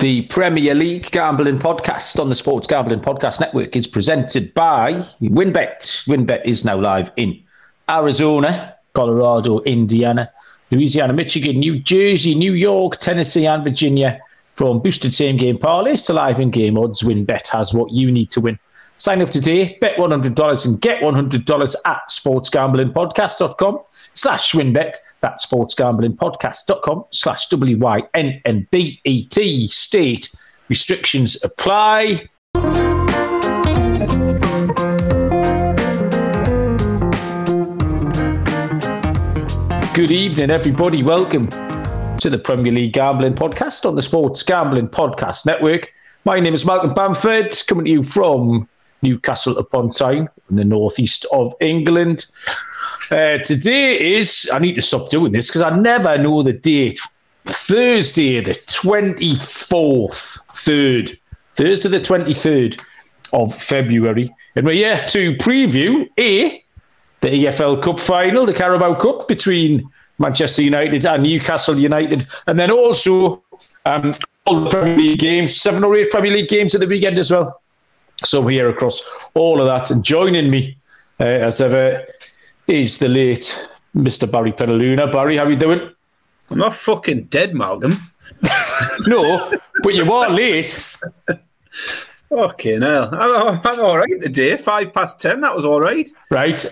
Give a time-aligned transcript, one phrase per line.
[0.00, 6.06] The Premier League Gambling Podcast on the Sports Gambling Podcast Network is presented by WynnBET.
[6.08, 7.38] WynnBET is now live in
[7.86, 10.32] Arizona, Colorado, Indiana,
[10.70, 14.18] Louisiana, Michigan, New Jersey, New York, Tennessee, and Virginia.
[14.54, 18.30] From boosted same game parlays to live in game odds, WynnBET has what you need
[18.30, 18.58] to win.
[19.00, 23.78] Sign up today, bet $100 and get $100 at sportsgamblingpodcast.com
[24.12, 24.94] slash wynnbet.
[25.20, 28.08] That's sportsgamblingpodcast.com slash W-Y-N-N-B-E-T.
[29.68, 30.36] State
[30.68, 32.28] restrictions apply.
[39.94, 41.02] Good evening, everybody.
[41.02, 41.46] Welcome
[42.18, 45.90] to the Premier League Gambling Podcast on the Sports Gambling Podcast Network.
[46.26, 48.68] My name is Malcolm Bamford, coming to you from
[49.02, 52.26] Newcastle upon Tyne in the northeast of England.
[53.10, 57.00] Uh, today is, I need to stop doing this because I never know the date.
[57.46, 61.20] Thursday, the 24th, 3rd,
[61.54, 62.82] Thursday, the 23rd
[63.32, 64.30] of February.
[64.56, 66.64] And we're here to preview A,
[67.20, 72.70] the EFL Cup final, the Carabao Cup between Manchester United and Newcastle United, and then
[72.70, 73.42] also
[73.86, 74.14] um,
[74.44, 77.30] all the Premier League games, seven or eight Premier League games at the weekend as
[77.30, 77.60] well.
[78.22, 80.76] So here across all of that, and joining me
[81.18, 82.04] uh, as ever
[82.66, 84.30] is the late Mr.
[84.30, 85.10] Barry Penaluna.
[85.10, 85.90] Barry, how are you doing?
[86.50, 87.92] I'm not fucking dead, Malcolm.
[89.06, 89.50] no,
[89.82, 90.98] but you are late.
[92.28, 93.08] Fucking hell.
[93.12, 94.56] I'm, I'm all right today.
[94.56, 96.08] Five past ten, that was all right.
[96.30, 96.64] Right.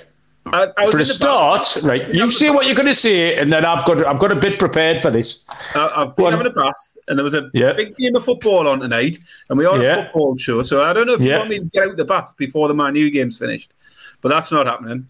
[0.46, 1.84] I, I for a start, bath.
[1.84, 2.14] right?
[2.14, 4.58] You say what you're going to say, and then I've got I've got a bit
[4.58, 5.44] prepared for this.
[5.74, 7.72] I, have been having a bath, and there was a yeah.
[7.72, 9.96] big game of football on tonight, and we are yeah.
[9.96, 10.60] a football show.
[10.60, 11.32] So I don't know if yeah.
[11.32, 13.72] you want me to get out the bath before the Man U game's finished,
[14.20, 15.08] but that's not happening.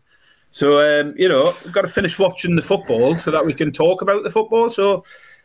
[0.50, 3.72] So um, you know, we've got to finish watching the football so that we can
[3.72, 4.70] talk about the football.
[4.70, 5.04] So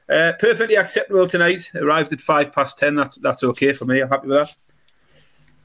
[0.10, 1.72] uh, perfectly acceptable tonight.
[1.76, 2.96] Arrived at five past ten.
[2.96, 4.02] That's that's okay for me.
[4.02, 4.56] I'm happy with that.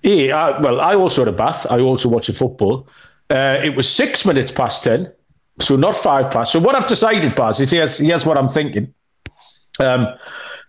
[0.03, 1.67] Yeah, I, well, I also had a bath.
[1.71, 2.89] I also watched the football.
[3.31, 5.13] Uh, it was six minutes past 10,
[5.61, 6.53] so not five past.
[6.53, 8.93] So what I've decided, Baz, is here's, here's what I'm thinking.
[9.81, 10.09] Um,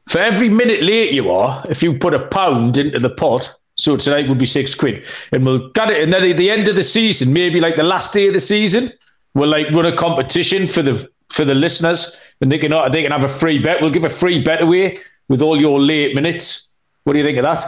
[0.09, 3.96] for every minute late you are, if you put a pound into the pot, so
[3.96, 6.02] tonight would be six quid, and we'll get it.
[6.02, 8.40] And then at the end of the season, maybe like the last day of the
[8.40, 8.92] season,
[9.36, 13.12] we'll like run a competition for the for the listeners, and they can they can
[13.12, 13.81] have a free bet.
[13.81, 14.97] We'll give a free bet away
[15.28, 16.72] with all your late minutes.
[17.03, 17.64] What do you think of that?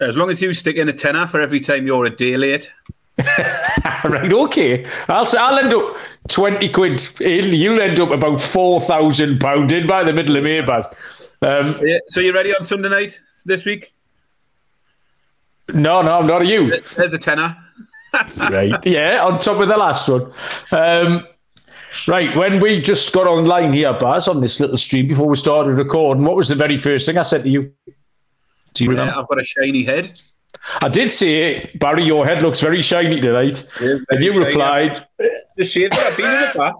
[0.00, 2.72] As long as you stick in a tenner for every time you're a day late.
[4.04, 4.84] Right, okay.
[5.08, 5.96] I'll I'll end up
[6.28, 7.52] twenty quid in.
[7.52, 11.34] You'll end up about four thousand pound in by the middle of May, Baz.
[11.40, 13.94] Um, yeah, so you ready on Sunday night this week?
[15.74, 16.42] No, no, I'm not.
[16.42, 16.80] Are you?
[16.96, 17.56] There's a tenner.
[18.50, 18.84] right.
[18.84, 20.30] Yeah, on top of the last one.
[20.70, 21.26] Um,
[22.06, 22.34] right.
[22.36, 26.24] When we just got online here, Baz, on this little stream before we started recording,
[26.24, 27.72] what was the very first thing I said to you?
[28.74, 29.18] Do you remember?
[29.18, 30.20] I've got a shiny head.
[30.82, 33.66] I did say, Barry, your head looks very shiny tonight.
[33.80, 34.44] And you shiny.
[34.44, 34.96] replied,
[35.56, 36.76] The shave that I've been in the bath.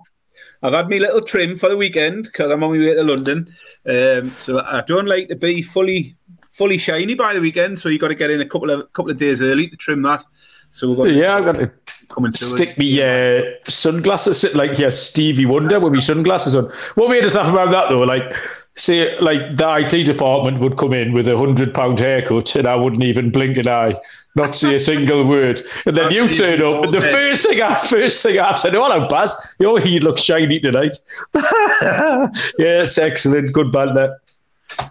[0.63, 3.47] I've had my little trim for the weekend because I'm on my way to London.
[3.87, 6.17] Um, so I don't like to be fully
[6.53, 7.79] fully shiny by the weekend.
[7.79, 10.03] So you've got to get in a couple of couple of days early to trim
[10.03, 10.25] that.
[10.71, 11.71] So we've got yeah, I've got to
[12.09, 16.71] come and stick me uh, sunglasses like yeah Stevie Wonder with my sunglasses on.
[16.95, 18.03] What made us laugh about that though?
[18.03, 18.33] Like
[18.77, 22.77] say like the IT department would come in with a hundred pound haircut and I
[22.77, 23.99] wouldn't even blink an eye,
[24.35, 25.63] not say a single word.
[25.87, 28.85] And then you turn up and the first thing I first thing I said, Oh
[28.85, 30.99] hello Baz, your head looks shiny tonight.
[32.59, 34.21] yes, excellent, good banter.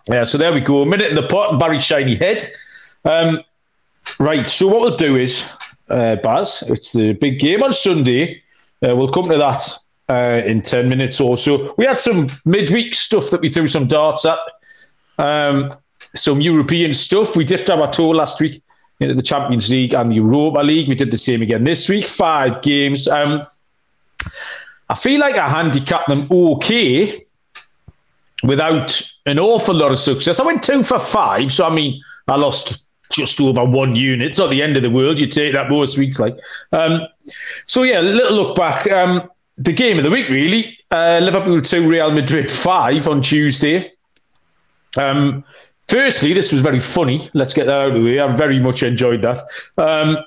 [0.10, 0.82] Yeah, so there we go.
[0.82, 2.44] A minute in the pot and Barry shiny head.
[3.04, 3.44] Um,
[4.20, 5.52] right, so what we'll do is,
[5.90, 8.42] uh, Baz, it's the big game on Sunday.
[8.88, 9.78] Uh, we'll come to that
[10.10, 11.74] uh, in 10 minutes or so.
[11.78, 14.40] We had some midweek stuff that we threw some darts at,
[15.18, 15.70] um,
[16.14, 17.36] some European stuff.
[17.36, 18.62] We dipped our toe last week
[19.00, 20.88] into the Champions League and the Europa League.
[20.88, 23.08] We did the same again this week, five games.
[23.08, 23.42] Um,
[24.90, 27.26] I feel like I handicapped them okay
[28.44, 30.40] without an awful lot of success.
[30.40, 34.28] I went two for five, so I mean, I lost just over one unit.
[34.28, 35.20] It's not the end of the world.
[35.20, 36.38] You take that most weeks, like.
[36.72, 37.02] Um,
[37.66, 38.90] so yeah, a little look back.
[38.92, 40.78] Um, the game of the week, really.
[40.92, 43.90] Uh, Liverpool 2, Real Madrid 5 on Tuesday.
[44.98, 45.44] Um,
[45.88, 47.30] firstly, this was very funny.
[47.34, 48.20] Let's get that out of the way.
[48.20, 49.42] I very much enjoyed that.
[49.78, 50.18] Um,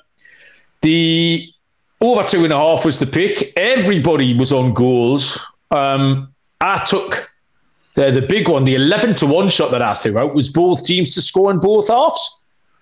[0.81, 1.51] the
[2.01, 3.53] over two and a half was the pick.
[3.57, 5.39] Everybody was on goals.
[5.71, 7.29] Um, I took
[7.95, 10.85] the, the big one, the 11 to 1 shot that I threw out was both
[10.85, 12.38] teams to score in both halves.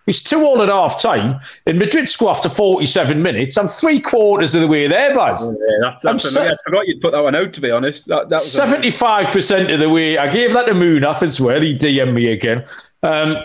[0.08, 3.58] It's two all at half time, and Madrid score after 47 minutes.
[3.58, 5.42] I'm three quarters of the way there, Baz.
[5.44, 8.08] Oh, yeah, that's, that's se- I forgot you'd put that one out, to be honest.
[8.08, 10.18] That, that 75% of the way.
[10.18, 11.60] I gave that to Munaf as well.
[11.60, 12.64] He DM'd me again.
[13.04, 13.38] Um,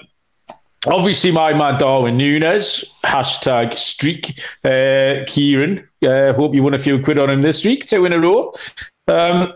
[0.87, 4.41] obviously, my man Darwin Nunez, hashtag streak.
[4.65, 8.13] Uh, Kieran, uh, hope you won a few quid on him this week, two in
[8.13, 8.53] a row.
[9.09, 9.53] Um,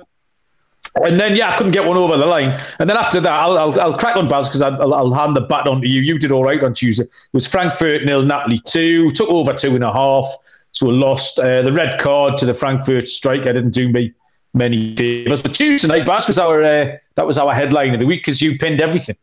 [1.05, 2.53] and then, yeah, I couldn't get one over the line.
[2.79, 5.43] And then after that, I'll, I'll, I'll crack on, Baz, because I'll, I'll, hand the
[5.43, 6.01] bat on to you.
[6.01, 7.05] You did all right on Tuesday.
[7.05, 10.27] It was Frankfurt nil, Napoli two, took over two and a half,
[10.73, 11.39] so lost.
[11.39, 13.43] Uh, the red card to the Frankfurt strike.
[13.43, 14.15] I didn't do me
[14.55, 15.43] many favors.
[15.43, 18.41] But Tuesday night, Baz, was our, uh, that was our headline of the week because
[18.41, 19.17] you pinned everything.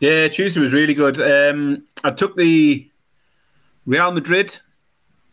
[0.00, 1.20] Yeah, Tuesday was really good.
[1.20, 2.88] Um, I took the
[3.86, 4.58] Real Madrid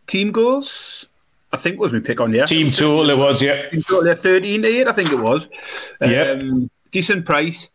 [0.07, 1.07] team goals
[1.55, 2.43] I think was my pick on, yeah.
[2.43, 3.69] Team tool, it was, yeah.
[3.69, 5.47] Team yeah, 13 to 8, I think it was.
[6.01, 6.31] Yeah.
[6.31, 7.69] Um, decent price.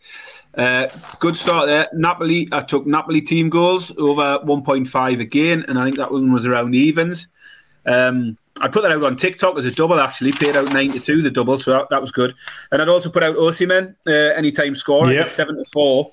[0.55, 0.87] Uh,
[1.19, 1.89] good start there.
[1.95, 6.45] Napoli, I took Napoli team goals over 1.5 again, and I think that one was
[6.45, 7.29] around evens.
[7.87, 11.01] Um, I put that out on TikTok as a double, actually, paid out 9 to
[11.01, 12.35] 2, the double, so that, that was good.
[12.71, 15.29] And I'd also put out Osimhen, uh, anytime scoring, yep.
[15.29, 16.11] 7 to 4,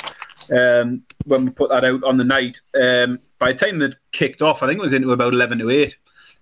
[0.58, 2.62] um, when we put that out on the night.
[2.82, 5.70] Um, by the time that kicked off, I think it was into about 11 to
[5.70, 5.98] 8.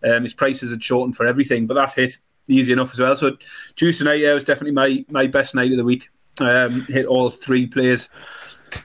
[0.05, 2.17] Um, his prices had shortened for everything, but that hit
[2.47, 3.15] easy enough as well.
[3.15, 3.37] So
[3.75, 6.09] Tuesday night, yeah, was definitely my my best night of the week.
[6.39, 8.09] Um, hit all three players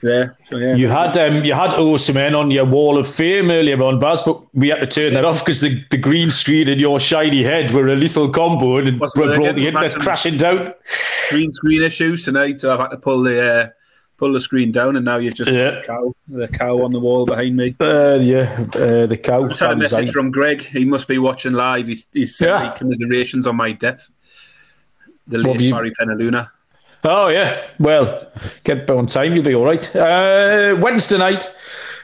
[0.02, 0.37] there.
[0.44, 3.99] So yeah, you had um, you had Osimhen on your wall of fame earlier on,
[3.99, 7.00] Baz, but we had to turn that off because the, the green screen and your
[7.00, 9.17] shiny head were a lethal combo and brought
[9.55, 10.72] the internet crashing down.
[11.31, 13.55] Green screen issues tonight, so I've had to pull the.
[13.55, 13.69] Uh,
[14.20, 15.70] pull the screen down, and now you've just yeah.
[15.70, 17.75] the cow, the cow on the wall behind me.
[17.81, 19.44] Uh, yeah, uh, the cow.
[19.44, 20.62] I just had a message from Greg.
[20.62, 21.88] He must be watching live.
[21.88, 22.70] He's, he's sent yeah.
[22.72, 24.11] commiserations on my death.
[25.26, 25.72] The late you...
[25.72, 26.50] Barry Penaluna.
[27.02, 28.31] Oh yeah, well,
[28.64, 29.34] get on time.
[29.34, 29.96] You'll be all right.
[29.96, 31.50] Uh, Wednesday night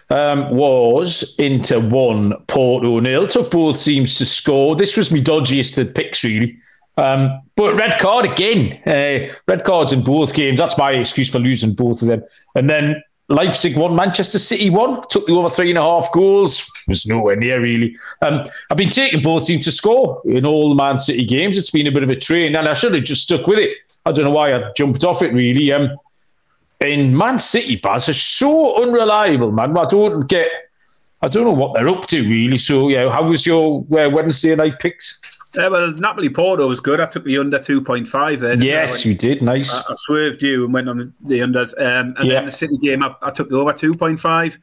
[0.09, 3.29] um, was Inter one, Porto nil.
[3.29, 4.75] Took both teams to score.
[4.75, 6.57] This was me dodgiest of picks really.
[6.97, 8.81] Um, but red card again.
[8.87, 10.59] Uh, red cards in both games.
[10.59, 12.23] That's my excuse for losing both of them.
[12.55, 16.71] And then Leipzig won, Manchester City won, took the over three and a half goals.
[16.89, 17.97] Was nowhere near really.
[18.23, 21.59] Um, I've been taking both teams to score in all the Man City games.
[21.59, 23.75] It's been a bit of a train, and I should have just stuck with it.
[24.05, 25.73] I don't know why I jumped off it really.
[25.73, 25.91] Um,
[26.81, 29.77] in Man City, Baz are so unreliable, man.
[29.77, 30.49] I don't get.
[31.23, 32.59] I don't know what they're up to really.
[32.59, 35.36] So yeah, how was your uh, Wednesday night picks?
[35.57, 37.01] Yeah, well, Napoli Porto was good.
[37.01, 38.57] I took the under 2.5 there.
[38.63, 39.43] Yes, you did.
[39.43, 39.73] Nice.
[39.73, 41.75] I, I, swerved you and went on the unders.
[41.79, 42.35] Um, and yeah.
[42.35, 44.59] then the City game, I, I took the over 2.5.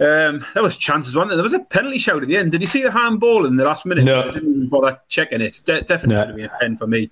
[0.00, 1.36] Um, there was chances, wasn't there?
[1.36, 2.52] There was a penalty shout at the end.
[2.52, 4.04] Did you see the handball in the last minute?
[4.04, 4.20] No.
[4.22, 5.62] I didn't even bother checking it.
[5.64, 6.20] De- definitely no.
[6.22, 7.10] should have been a pen for me.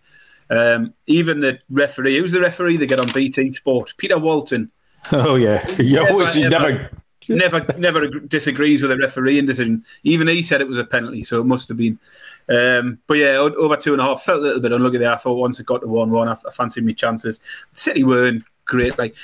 [0.50, 3.94] Um, even the referee, who's the referee they get on BT Sport?
[3.96, 4.70] Peter Walton.
[5.12, 5.64] Oh, yeah.
[5.76, 6.90] He always, he never
[7.28, 9.84] never never disagrees with a refereeing decision.
[10.04, 11.98] Even he said it was a penalty, so it must have been.
[12.48, 15.12] Um, but yeah, over two and a half felt a little bit unlucky there.
[15.12, 17.40] I thought once it got to one one, I, I fancied me chances.
[17.74, 18.98] City weren't great.
[18.98, 19.14] Like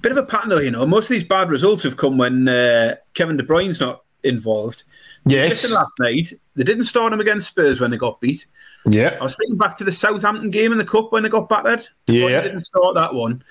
[0.00, 0.86] bit of a pattern though, you know.
[0.86, 4.84] Most of these bad results have come when uh, Kevin De Bruyne's not involved.
[5.26, 5.70] Yes.
[5.70, 8.46] Last night, they didn't start him against Spurs when they got beat.
[8.86, 9.16] Yeah.
[9.20, 11.86] I was thinking back to the Southampton game in the cup when they got battered.
[12.06, 12.40] De yeah.
[12.40, 13.42] didn't start that one.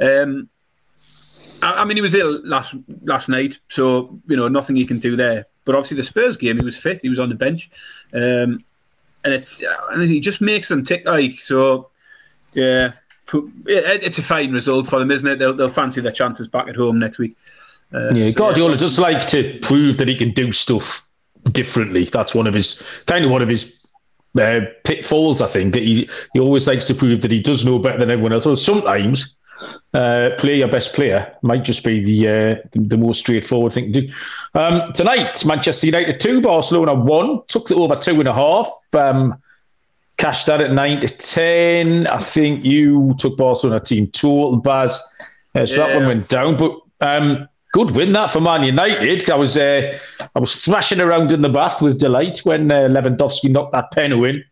[0.00, 0.48] Um,
[1.62, 4.98] I, I mean, he was ill last last night, so you know nothing he can
[4.98, 5.46] do there.
[5.64, 7.00] But obviously, the Spurs game, he was fit.
[7.02, 7.70] He was on the bench,
[8.14, 8.58] um,
[9.24, 11.06] and it's and he just makes them tick.
[11.06, 11.90] Like so,
[12.54, 12.92] yeah,
[13.66, 15.38] it's a fine result for them, isn't it?
[15.38, 17.36] They'll, they'll fancy their chances back at home next week.
[17.92, 18.78] Uh, yeah, so, Guardiola yeah.
[18.78, 21.06] does like to prove that he can do stuff
[21.52, 22.04] differently.
[22.04, 23.86] That's one of his kind of one of his
[24.38, 25.74] uh, pitfalls, I think.
[25.74, 28.44] That he he always likes to prove that he does know better than everyone else.
[28.44, 29.36] So sometimes
[29.94, 34.02] uh, play your best player might just be the, uh, the, most straightforward thing to
[34.02, 34.12] do.
[34.54, 38.68] Um, tonight, Manchester United two, Barcelona one, took the over two and a half.
[38.94, 39.34] Um,
[40.18, 42.06] cashed that at nine to ten.
[42.08, 44.98] I think you took Barcelona team total, Baz.
[45.54, 45.86] Uh, so yeah.
[45.86, 49.28] that one went down, but um, good win that for Man United.
[49.30, 49.98] I was uh,
[50.34, 54.12] I was thrashing around in the bath with delight when uh, Lewandowski knocked that pen
[54.12, 54.44] in,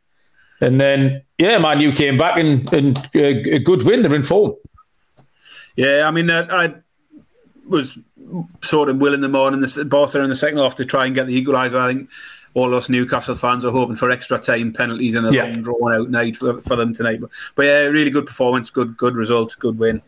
[0.61, 4.03] and then yeah, Man U came back and and uh, a good win.
[4.03, 4.55] They're in form.
[5.79, 6.75] Yeah, I mean, uh, I
[7.65, 8.01] was
[8.63, 11.15] sort of willing them on in the Barca in the second half to try and
[11.15, 11.79] get the equaliser.
[11.79, 12.11] I think
[12.55, 15.45] all us Newcastle fans are hoping for extra time penalties and a yeah.
[15.45, 17.21] long drawn out night for, for them tonight.
[17.21, 20.03] But, but, yeah, really good performance, good good result, good win.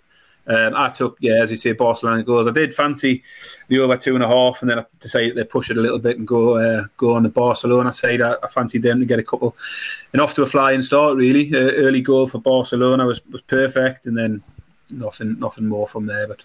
[0.48, 2.48] Um, I took, yeah, as you say, Barcelona goals.
[2.48, 3.22] I did fancy
[3.68, 6.00] the over two and a half, and then I decided to push it a little
[6.00, 8.22] bit and go uh, go on the Barcelona side.
[8.22, 9.54] I, I fancied them to get a couple
[10.12, 11.16] and off to a flying start.
[11.16, 14.42] Really, uh, early goal for Barcelona was was perfect, and then
[14.90, 16.26] nothing nothing more from there.
[16.26, 16.42] But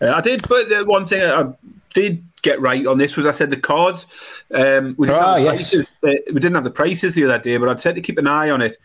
[0.00, 1.52] Uh, I did, but the one thing I
[1.94, 4.06] did get right on this was I said the cards.
[4.52, 5.94] Um, we, didn't ah, yes.
[6.02, 8.26] uh, we didn't have the prices the other day, but I'd said to keep an
[8.26, 8.76] eye on it.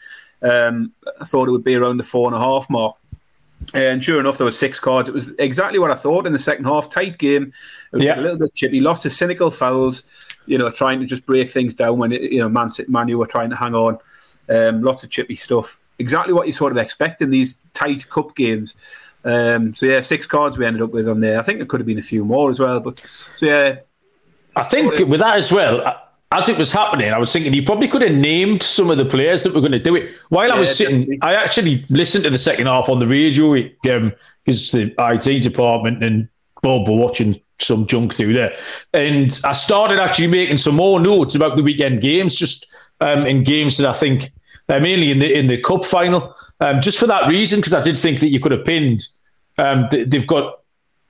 [0.42, 2.96] Um, I thought it would be around the four and a half mark.
[3.74, 5.10] And sure enough, there were six cards.
[5.10, 6.90] It was exactly what I thought in the second half.
[6.90, 7.52] Tight game.
[7.92, 8.18] It was yeah.
[8.18, 8.80] a little bit chippy.
[8.80, 10.04] Lots of cynical fouls.
[10.46, 13.10] You know, trying to just break things down when it, you know Man City, Man
[13.10, 14.00] U were trying to hang on.
[14.48, 15.78] Um, lots of chippy stuff.
[16.00, 18.74] Exactly what you sort of expect in these tight cup games.
[19.24, 21.40] Um, so yeah, six cards we ended up with on there.
[21.40, 22.80] I think there could have been a few more as well.
[22.80, 23.80] But so yeah,
[24.56, 26.06] I think with that as well.
[26.32, 29.06] As it was happening, I was thinking you probably could have named some of the
[29.06, 30.12] players that were going to do it.
[30.30, 31.22] While yeah, I was sitting, definitely.
[31.24, 36.04] I actually listened to the second half on the radio because um, the IT department
[36.04, 36.30] and
[36.62, 38.56] Bob were watching some junk through there,
[38.94, 43.44] and I started actually making some more notes about the weekend games, just um, in
[43.44, 44.32] games that I think
[44.70, 46.34] uh, mainly in the in the cup final.
[46.62, 49.08] Um, just for that reason, because I did think that you could have pinned.
[49.58, 50.60] Um, they've got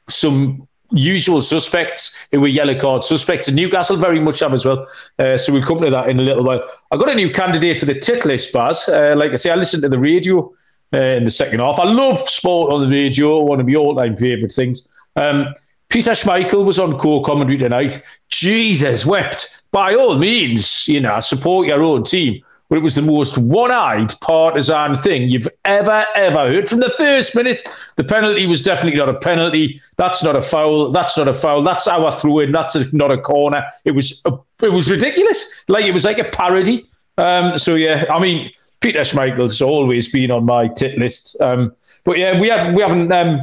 [0.07, 4.87] some usual suspects who were yellow card suspects, and Newcastle very much have as well.
[5.19, 6.63] Uh, so we'll come to that in a little while.
[6.91, 8.87] I got a new candidate for the tit list, Baz.
[8.89, 10.51] Uh, like I say, I listened to the radio
[10.93, 11.79] uh, in the second half.
[11.79, 14.87] I love sport on the radio, one of my all-time favourite things.
[15.15, 15.53] Um,
[15.89, 18.01] Peter Schmeichel was on co-commentary tonight.
[18.29, 19.63] Jesus, wept.
[19.71, 24.13] By all means, you know, support your own team but it was the most one-eyed
[24.21, 27.67] partisan thing you've ever ever heard from the first minute.
[27.97, 29.81] The penalty was definitely not a penalty.
[29.97, 30.91] That's not a foul.
[30.91, 31.63] That's not a foul.
[31.63, 32.51] That's our throw in.
[32.51, 33.65] That's a, not a corner.
[33.85, 35.65] It was a, it was ridiculous.
[35.67, 36.85] Like it was like a parody.
[37.17, 41.41] Um, so yeah, I mean, Peter Schmeichel's always been on my tit list.
[41.41, 41.73] Um,
[42.05, 43.39] but yeah, we have we haven't um,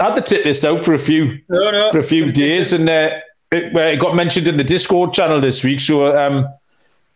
[0.00, 1.90] had the tit list out for a few no, no.
[1.92, 3.10] for a few days, and uh,
[3.52, 5.80] it, uh, it, got mentioned in the Discord channel this week.
[5.80, 6.46] So um,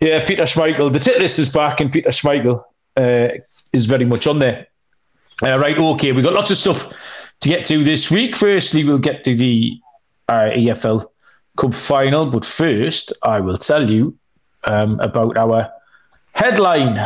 [0.00, 0.92] yeah, Peter Schmeichel.
[0.92, 2.62] The tit list is back, and Peter Schmeichel
[2.96, 3.28] uh,
[3.72, 4.66] is very much on there.
[5.42, 8.36] Uh, right, okay, we've got lots of stuff to get to this week.
[8.36, 9.78] Firstly, we'll get to the
[10.28, 11.06] uh, EFL
[11.56, 14.16] Cup final, but first, I will tell you
[14.64, 15.70] um, about our
[16.32, 16.98] headline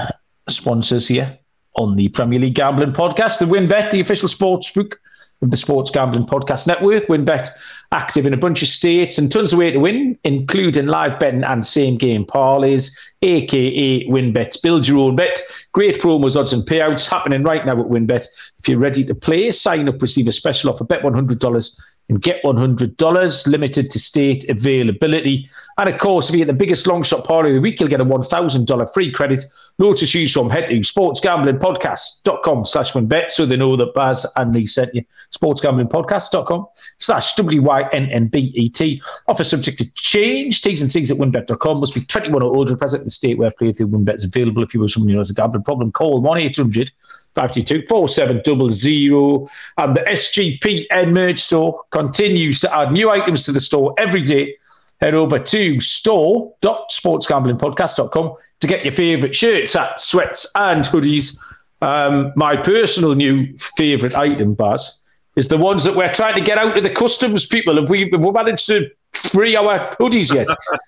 [0.49, 1.38] sponsors here
[1.76, 5.00] on the Premier League Gambling Podcast, the WynnBET, the official sports book
[5.42, 7.06] of the Sports Gambling Podcast Network.
[7.06, 7.49] WynnBET
[7.90, 11.44] active in a bunch of states and tons of way to win, including live betting
[11.44, 14.62] and same game parlays, aka WynnBET.
[14.62, 15.40] Build your own bet.
[15.72, 18.26] Great promos, odds, and payouts happening right now at WynnBET.
[18.58, 22.42] If you're ready to play, sign up, receive a special offer, bet $100 and get
[22.42, 25.49] $100, limited to state availability.
[25.79, 27.88] And of course, if you get the biggest long shot parlay of the week, you'll
[27.88, 29.43] get a $1,000 free credit
[29.79, 30.50] Loads to choose from.
[30.50, 35.02] Head to sportsgamblingpodcast.com slash wynnbet so they know that Baz and me sent you.
[35.31, 36.67] Sportsgamblingpodcast.com
[36.99, 39.02] slash W-Y-N-N-B-E-T.
[39.29, 40.61] Offer subject to change.
[40.61, 41.81] T's and C's at wynnbet.com.
[41.81, 44.62] Must be 21 or older present in the state where play through wynnbet is available.
[44.62, 46.91] If you were someone who has a gambling problem, call 1-800
[47.35, 49.49] 522 4700.
[49.79, 54.55] And the SGPN merch store continues to add new items to the store every day
[55.02, 61.37] head over to store.sportsgamblingpodcast.com to get your favourite shirts, hats, sweats, and hoodies.
[61.80, 65.02] Um, my personal new favourite item, Baz,
[65.35, 67.75] is the ones that we're trying to get out to the customs people.
[67.75, 70.47] Have we, have we managed to free our hoodies yet?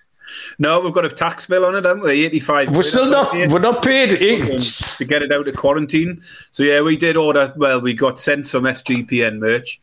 [0.61, 2.25] no, we've got a tax bill on it, haven't we?
[2.25, 6.23] 85 We're still not, we're not paid to get it out of quarantine.
[6.52, 9.80] So, yeah, we did order, well, we got sent some SGPN merch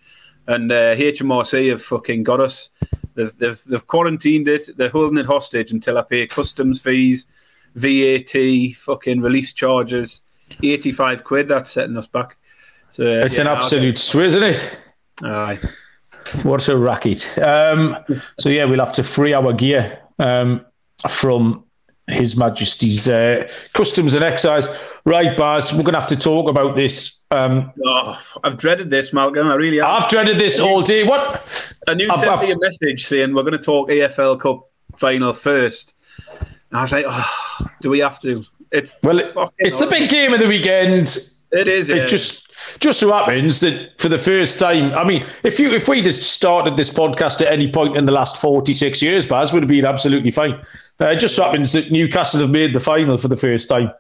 [0.48, 2.70] and uh, HMRC have fucking got us.
[3.16, 4.70] They've, they've, they've quarantined it.
[4.78, 7.28] They're holding it hostage until I pay customs fees,
[7.76, 10.22] VAT, fucking release charges.
[10.62, 12.38] 85 quid, that's setting us back.
[12.90, 14.80] So It's yeah, an absolute swizz, isn't it?
[15.24, 15.60] Aye.
[16.44, 17.38] What a racket.
[17.40, 17.98] Um,
[18.38, 20.66] so, yeah, we'll have to free our gear um,
[21.10, 21.66] from
[22.12, 24.68] His Majesty's uh, Customs and Excise.
[25.06, 29.14] Right, Baz, we're going to have to talk about this um, oh, I've dreaded this,
[29.14, 29.48] Malcolm.
[29.48, 30.04] I really have.
[30.04, 31.06] I've dreaded this all day.
[31.06, 31.42] What?
[31.88, 35.32] And you I've, sent me a message saying we're going to talk EFL Cup final
[35.32, 35.96] first.
[36.40, 38.44] And I was like, oh, do we have to?
[38.72, 41.18] It's well, it, it's the big game of the weekend.
[41.52, 41.90] It is.
[41.90, 45.88] It just just so happens that for the first time, I mean, if you if
[45.88, 49.52] we'd have started this podcast at any point in the last forty six years, Baz
[49.52, 50.54] would have been absolutely fine.
[51.00, 53.92] Uh, it just so happens that Newcastle have made the final for the first time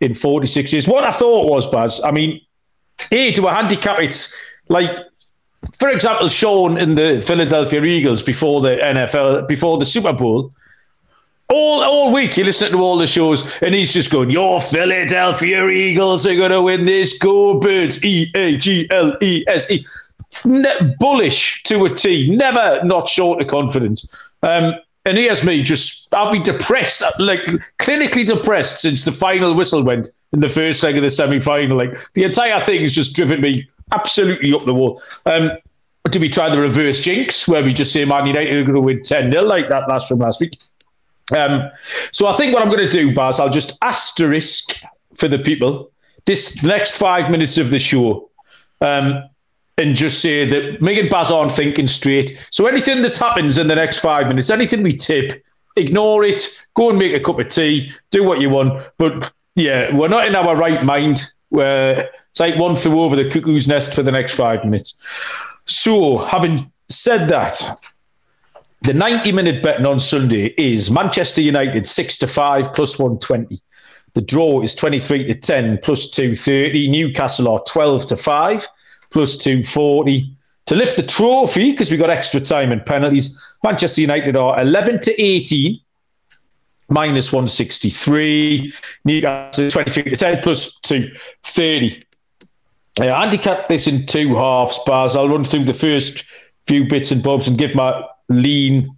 [0.00, 0.86] in forty six years.
[0.86, 2.40] What I thought was, Baz, I mean,
[3.10, 4.36] hey, to a handicap, it's
[4.68, 4.90] like,
[5.78, 10.52] for example, Sean in the Philadelphia Eagles before the NFL, before the Super Bowl.
[11.50, 15.68] All, all week you listen to all the shows and he's just going, Your Philadelphia
[15.68, 17.18] Eagles are going to win this.
[17.18, 18.04] Go Birds.
[18.04, 19.84] E A G L E S E.
[21.00, 22.34] Bullish to a T.
[22.36, 24.06] Never not short of confidence.
[24.42, 27.42] Um, and here's me just, I'll be depressed, like
[27.78, 31.76] clinically depressed since the final whistle went in the first leg of the semi final.
[31.76, 35.02] Like the entire thing has just driven me absolutely up the wall.
[35.26, 35.50] Um,
[36.10, 38.80] do we try the reverse jinx where we just say Man United are going to
[38.80, 40.56] win 10 0 like that last from last week?
[41.32, 41.70] Um,
[42.12, 44.82] so I think what I'm going to do, Baz, I'll just asterisk
[45.14, 45.90] for the people
[46.26, 48.30] this next five minutes of the show
[48.80, 49.24] um,
[49.78, 52.46] and just say that me and Baz aren't thinking straight.
[52.50, 55.42] So anything that happens in the next five minutes, anything we tip,
[55.76, 58.80] ignore it, go and make a cup of tea, do what you want.
[58.98, 61.22] But yeah, we're not in our right mind.
[61.48, 65.02] Where it's like one flew over the cuckoo's nest for the next five minutes.
[65.66, 67.60] So, having said that,
[68.82, 73.60] the 90 minute betting on Sunday is Manchester United 6 to 5 plus 120.
[74.14, 76.88] The draw is 23 to 10 plus 230.
[76.88, 78.66] Newcastle are 12 to 5
[79.10, 80.34] plus 240.
[80.66, 85.00] To lift the trophy, because we got extra time and penalties, Manchester United are 11
[85.00, 85.76] to 18
[86.88, 88.72] minus 163.
[89.04, 92.00] Newcastle 23 to 10 plus 230.
[92.98, 95.16] I handicap this in two halves, Baz.
[95.16, 96.24] I'll run through the first
[96.66, 98.88] few bits and bobs and give my lean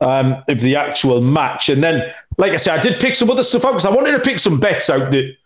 [0.00, 1.68] um, of the actual match.
[1.68, 4.12] And then, like I said, I did pick some other stuff out because I wanted
[4.12, 5.36] to pick some bets out that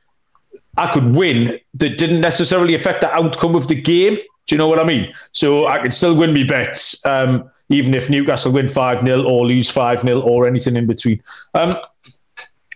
[0.78, 4.16] I could win that didn't necessarily affect the outcome of the game.
[4.46, 5.12] Do you know what I mean?
[5.32, 9.46] So I could still win me bets, um, even if Newcastle win 5 0 or
[9.46, 11.18] lose 5 0 or anything in between.
[11.54, 11.74] Um,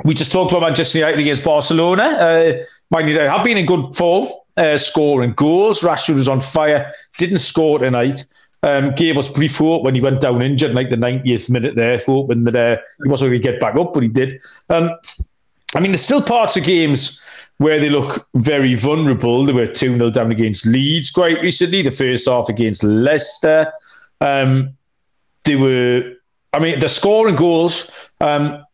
[0.05, 2.05] we just talked about Manchester United against Barcelona.
[2.05, 5.83] Uh, Man United have been in good form, uh, scoring goals.
[5.83, 8.25] Rashford was on fire, didn't score tonight.
[8.65, 11.97] Um, gave us brief hope when he went down injured, like the 90th minute there,
[12.05, 14.41] hoping that uh, he wasn't going to get back up, but he did.
[14.69, 14.91] Um,
[15.77, 17.23] I mean, there's still parts of games
[17.59, 19.45] where they look very vulnerable.
[19.45, 23.73] They were 2 0 down against Leeds quite recently, the first half against Leicester.
[24.21, 24.77] Um,
[25.45, 26.15] they were,
[26.53, 27.91] I mean, they're scoring goals.
[28.21, 28.65] Um,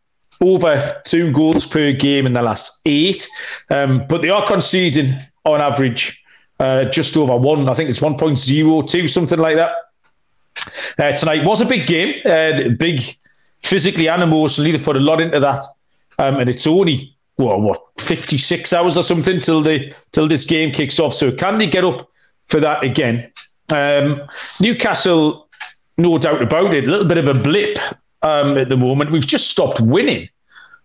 [0.41, 3.27] over two goals per game in the last eight,
[3.69, 5.13] um, but they are conceding
[5.45, 6.24] on average
[6.59, 7.67] uh, just over one.
[7.69, 9.71] I think it's 1.02, something like that.
[10.97, 13.01] Uh, tonight was a big game, uh, big
[13.61, 14.71] physically and emotionally.
[14.71, 15.63] They've put a lot into that,
[16.17, 20.71] um, and it's only well, what 56 hours or something till the till this game
[20.71, 21.13] kicks off.
[21.13, 22.09] So can they get up
[22.47, 23.23] for that again?
[23.73, 24.21] Um,
[24.61, 25.47] Newcastle,
[25.97, 27.77] no doubt about it, a little bit of a blip
[28.21, 29.11] um, at the moment.
[29.11, 30.29] We've just stopped winning.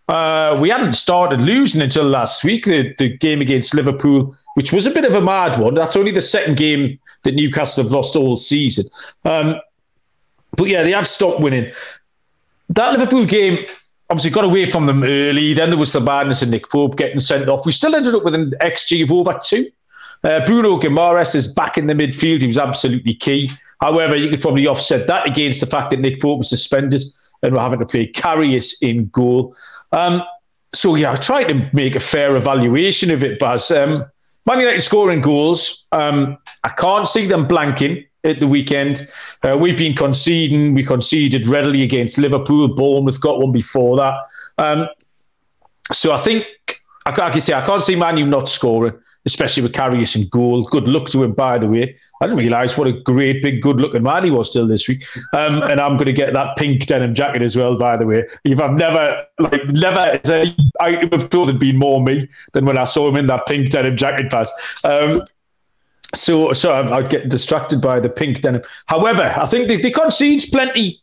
[0.09, 4.87] Uh, we hadn't started losing until last week, the, the game against Liverpool which was
[4.87, 5.75] a bit of a mad one.
[5.75, 8.87] That's only the second game that Newcastle have lost all season.
[9.25, 9.61] Um,
[10.57, 11.71] but yeah, they have stopped winning.
[12.71, 13.65] That Liverpool game
[14.11, 15.55] obviously got away from them early.
[15.55, 17.65] Then there was the madness of Nick Pope getting sent off.
[17.65, 19.67] We still ended up with an XG of over two.
[20.23, 22.41] Uh, Bruno Guimaraes is back in the midfield.
[22.41, 23.49] He was absolutely key.
[23.81, 27.03] However, you could probably offset that against the fact that Nick Pope was suspended
[27.43, 29.57] and we're having to play Karius in goal.
[29.93, 30.23] Um,
[30.73, 33.71] so yeah, I tried to make a fair evaluation of it, Baz.
[33.71, 34.05] Um,
[34.51, 35.87] Man United scoring goals.
[35.93, 39.09] Um, I can't see them blanking at the weekend.
[39.45, 40.75] Uh, we've been conceding.
[40.75, 42.75] We conceded readily against Liverpool.
[42.75, 44.15] Bournemouth got one before that.
[44.59, 44.89] Um,
[45.93, 46.49] so I think
[47.07, 50.31] I, I can say I can't see Man U not scoring especially with Karius and
[50.31, 50.65] goal.
[50.65, 51.97] Good luck to him, by the way.
[52.21, 55.05] I didn't realise what a great, big, good looking man he was still this week.
[55.33, 58.25] Um, and I'm going to get that pink denim jacket as well, by the way.
[58.45, 62.79] If I've never, like, never has any item of clothing been more me than when
[62.79, 64.51] I saw him in that pink denim jacket pass.
[64.85, 65.23] Um,
[66.15, 68.63] so, so I, I get distracted by the pink denim.
[68.87, 71.01] However, I think they, they concede plenty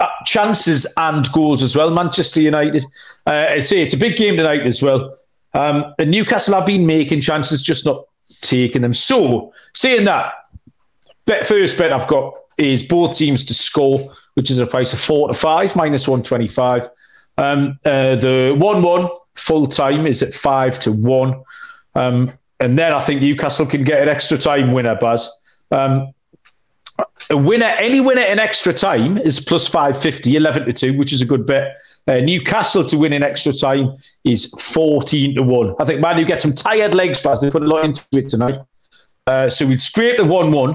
[0.00, 1.90] uh, chances and goals as well.
[1.90, 2.84] Manchester United.
[3.26, 5.16] Uh, I say it's a big game tonight as well.
[5.54, 8.04] Um, and Newcastle have been making chances, just not
[8.40, 8.92] taking them.
[8.92, 10.34] So, saying that,
[11.26, 15.00] bet first bet I've got is both teams to score, which is a price of
[15.00, 16.88] four to five, minus one twenty five.
[17.38, 21.42] Um, uh, the one one full time is at five to one,
[21.94, 25.30] um, and then I think Newcastle can get an extra time winner, Baz.
[25.70, 26.12] Um,
[27.30, 31.20] a winner, any winner in extra time is plus 550, 11 to 2, which is
[31.20, 31.76] a good bet.
[32.06, 33.92] Uh, Newcastle to win in extra time
[34.24, 35.74] is 14 to 1.
[35.78, 37.42] I think Man Manu get some tired legs fast.
[37.42, 38.60] They put a lot into it tonight.
[39.26, 40.70] Uh, so we'd scrape the 1 1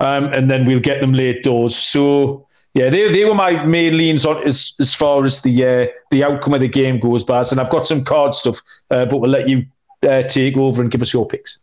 [0.00, 1.76] um, and then we'll get them late doors.
[1.76, 5.86] So, yeah, they, they were my main leans on as, as far as the uh,
[6.10, 7.50] the outcome of the game goes, Baz.
[7.50, 8.60] And I've got some card stuff,
[8.90, 9.66] uh, but we'll let you
[10.08, 11.58] uh, take over and give us your picks.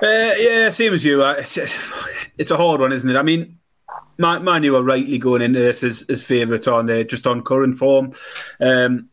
[0.00, 1.24] Uh, yeah, same as you.
[2.38, 3.16] It's a hard one, isn't it?
[3.16, 3.57] I mean,
[4.18, 7.76] Man, Man are rightly going into this as, as favourites on there, just on current
[7.76, 8.12] form.
[8.60, 9.08] Um,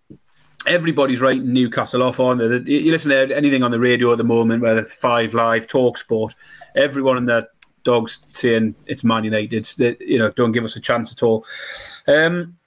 [0.68, 2.62] everybody's writing Newcastle off on there.
[2.62, 5.98] You listen to anything on the radio at the moment, whether it's Five Live, Talk
[5.98, 6.34] Sport,
[6.76, 7.48] everyone in their
[7.84, 9.64] dogs saying it's Man United.
[9.78, 11.46] That you know, don't give us a chance at all.
[12.08, 12.58] Um,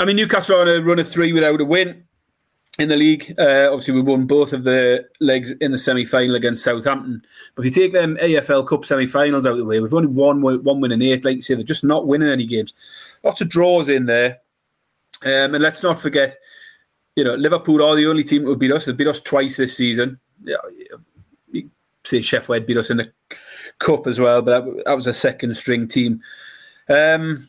[0.00, 2.05] I mean, Newcastle are on a run of three without a win.
[2.78, 3.34] In the league.
[3.38, 7.22] Uh, obviously, we won both of the legs in the semi final against Southampton.
[7.54, 10.08] But if you take them EFL Cup semi finals out of the way, we've only
[10.08, 11.24] won one win in eight.
[11.24, 12.74] Like you say, they're just not winning any games.
[13.24, 14.40] Lots of draws in there.
[15.24, 16.36] Um, and let's not forget,
[17.14, 18.84] you know, Liverpool are the only team who beat us.
[18.84, 20.20] They beat us twice this season.
[20.44, 20.56] Yeah,
[22.04, 23.12] say Sheffield beat us in the
[23.78, 26.20] cup as well, but that, that was a second string team.
[26.88, 27.46] Um,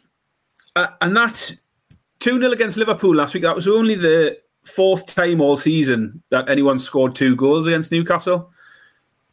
[0.76, 1.56] and that
[2.20, 4.38] 2 0 against Liverpool last week, that was only the
[4.68, 8.52] fourth time all season that anyone scored two goals against Newcastle.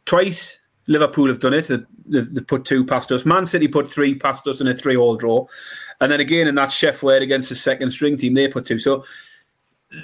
[0.05, 1.69] Twice Liverpool have done it.
[2.07, 3.25] They, put two past us.
[3.25, 5.45] Man City put three past us in a three-all draw,
[5.99, 8.79] and then again in that Chef Sheffield against the second string team, they put two.
[8.79, 9.03] So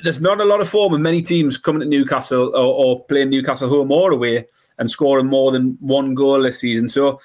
[0.03, 3.29] there's not a lot of form of many teams coming to Newcastle or, or, playing
[3.29, 4.45] Newcastle home or away
[4.77, 6.87] and scoring more than one goal this season.
[6.87, 7.19] So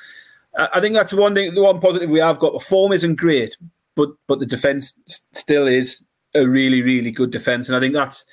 [0.58, 1.54] I think that's one thing.
[1.54, 2.52] The one positive we have got.
[2.52, 3.56] The form isn't great,
[3.94, 6.02] but but the defense still is
[6.36, 8.24] a really really good defense, and I think that's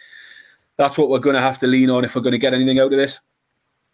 [0.77, 2.79] that's what we're going to have to lean on if we're going to get anything
[2.79, 3.19] out of this.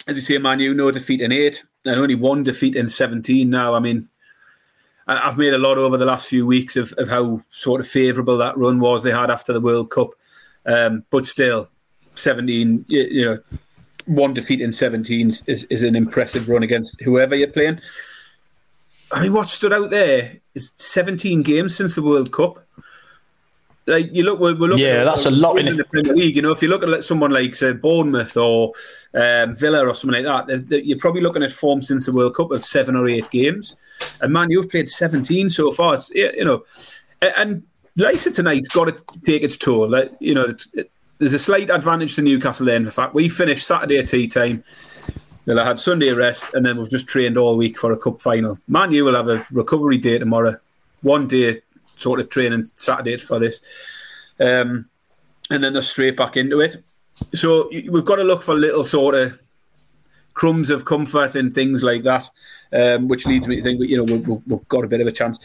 [0.07, 3.73] As you say, Manu, no defeat in eight, and only one defeat in seventeen now.
[3.73, 4.09] I mean,
[5.07, 8.37] I've made a lot over the last few weeks of, of how sort of favourable
[8.37, 10.11] that run was they had after the World Cup,
[10.65, 11.69] um, but still,
[12.15, 13.37] seventeen, you, you know,
[14.05, 17.79] one defeat in seventeen is, is an impressive run against whoever you're playing.
[19.11, 22.63] I mean, what stood out there is 17 games since the World Cup.
[23.89, 24.85] Like you look, we're, we're looking.
[24.85, 26.35] Yeah, at, that's a lot in, in the Premier League.
[26.35, 28.73] You know, if you look at someone like say Bournemouth or
[29.13, 32.51] um, Villa or something like that, you're probably looking at form since the World Cup
[32.51, 33.75] of seven or eight games.
[34.21, 35.95] And man, you've played 17 so far.
[35.95, 36.63] It's, you know,
[37.21, 37.63] and
[37.97, 39.89] Leicester tonight's got to take its toll.
[39.89, 40.55] Like, you know,
[41.17, 42.85] there's a slight advantage to Newcastle then.
[42.85, 44.63] The fact we finished Saturday at tea time
[45.49, 48.21] They'll have had Sunday rest, and then we've just trained all week for a cup
[48.21, 48.59] final.
[48.67, 50.57] Man you will have a recovery day tomorrow,
[51.01, 51.63] one day
[51.99, 53.61] sort of training Saturday for this,
[54.39, 54.89] um,
[55.51, 56.77] and then they're straight back into it.
[57.33, 59.41] So we've got to look for little sort of
[60.33, 62.29] crumbs of comfort and things like that,
[62.71, 65.07] um, which leads me to think that you know we've, we've, got a bit of
[65.07, 65.39] a chance.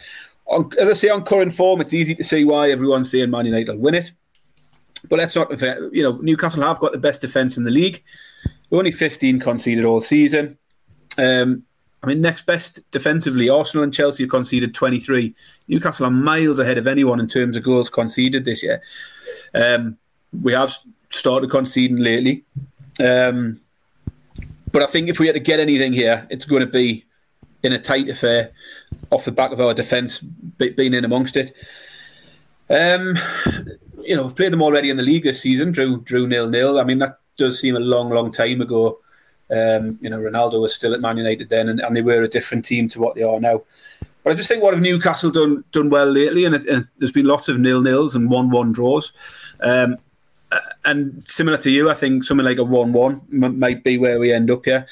[0.45, 3.45] On, as I say, on current form, it's easy to see why everyone's saying Man
[3.45, 4.11] United will win it.
[5.09, 5.51] But let's not,
[5.91, 8.03] you know, Newcastle have got the best defence in the league.
[8.71, 10.57] Only 15 conceded all season.
[11.17, 11.63] Um,
[12.05, 15.33] I mean, next best defensively, Arsenal and Chelsea have conceded 23.
[15.67, 18.79] Newcastle are miles ahead of anyone in terms of goals conceded this year.
[19.55, 19.97] Um,
[20.43, 20.77] we have
[21.09, 22.43] started conceding lately.
[23.03, 23.59] Um,
[24.71, 27.05] but I think if we had to get anything here, it's going to be
[27.63, 28.51] in a tight affair
[29.09, 31.55] off the back of our defence being in amongst it.
[32.69, 33.17] Um,
[34.03, 36.77] you know, we've played them already in the league this season, drew drew nil nil.
[36.77, 38.99] I mean, that does seem a long, long time ago.
[39.51, 42.27] Um, you know, Ronaldo was still at Man United then, and, and, they were a
[42.27, 43.61] different team to what they are now.
[44.23, 47.11] But I just think what have Newcastle done done well lately, and, it, and there's
[47.11, 49.13] been lots of nil nils and one one draws.
[49.59, 49.97] Um,
[50.83, 54.51] and similar to you, I think something like a one-one might be where we end
[54.51, 54.85] up here.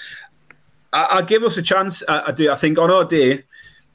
[0.91, 2.03] I, give us a chance.
[2.07, 2.51] I, I, do.
[2.51, 3.43] I think on our day,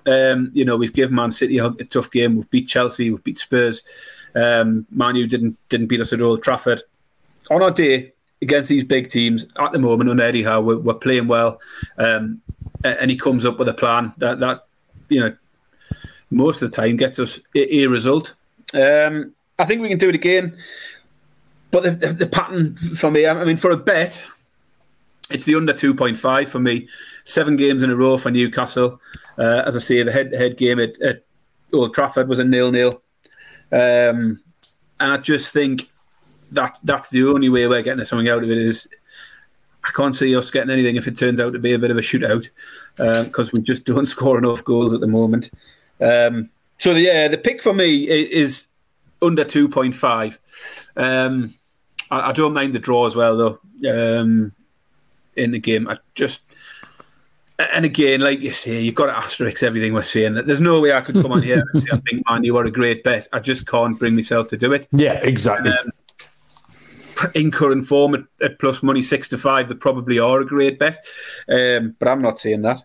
[0.06, 2.36] um, you know, we've given Man City a, a, tough game.
[2.36, 3.10] We've beat Chelsea.
[3.10, 3.82] We've beat Spurs.
[4.34, 6.82] Um, Man U didn't didn't beat us at Old Trafford.
[7.50, 10.94] On our day, against these big teams at the moment on Eddie Howe, we're, we're
[10.94, 11.60] playing well,
[11.98, 12.40] um,
[12.84, 14.66] and he comes up with a plan that that
[15.08, 15.36] you know
[16.30, 18.34] most of the time gets us a, a result.
[18.74, 20.56] Um, I think we can do it again,
[21.70, 24.22] but the, the, the, pattern for me, I mean, for a bet,
[25.30, 26.88] it's the under two point five for me.
[27.24, 29.00] Seven games in a row for Newcastle.
[29.36, 31.24] Uh, as I say, the head-to-head game at, at
[31.72, 33.02] Old Trafford was a nil-nil,
[33.72, 34.40] um,
[35.00, 35.88] and I just think
[36.52, 38.88] that that's the only way we're getting something out of it is
[39.84, 41.96] I can't see us getting anything if it turns out to be a bit of
[41.96, 42.48] a shootout
[42.96, 45.50] because uh, we just don't score enough goals at the moment.
[46.00, 48.66] Um, so the, yeah, the pick for me is
[49.22, 50.38] under two point five.
[50.96, 51.54] Um,
[52.10, 53.60] I, I, don't mind the draw as well though.
[53.88, 54.52] Um,
[55.36, 56.42] in the game, I just
[57.58, 60.34] and again, like you say, you've got to asterisk everything we're saying.
[60.34, 62.64] There's no way I could come on here and say, I think, man, you are
[62.64, 63.26] a great bet.
[63.32, 64.86] I just can't bring myself to do it.
[64.92, 65.72] Yeah, exactly.
[65.72, 65.90] Um,
[67.34, 70.78] in current form at, at, plus money six to five, they probably are a great
[70.78, 71.04] bet.
[71.48, 72.80] Um, but I'm not saying that.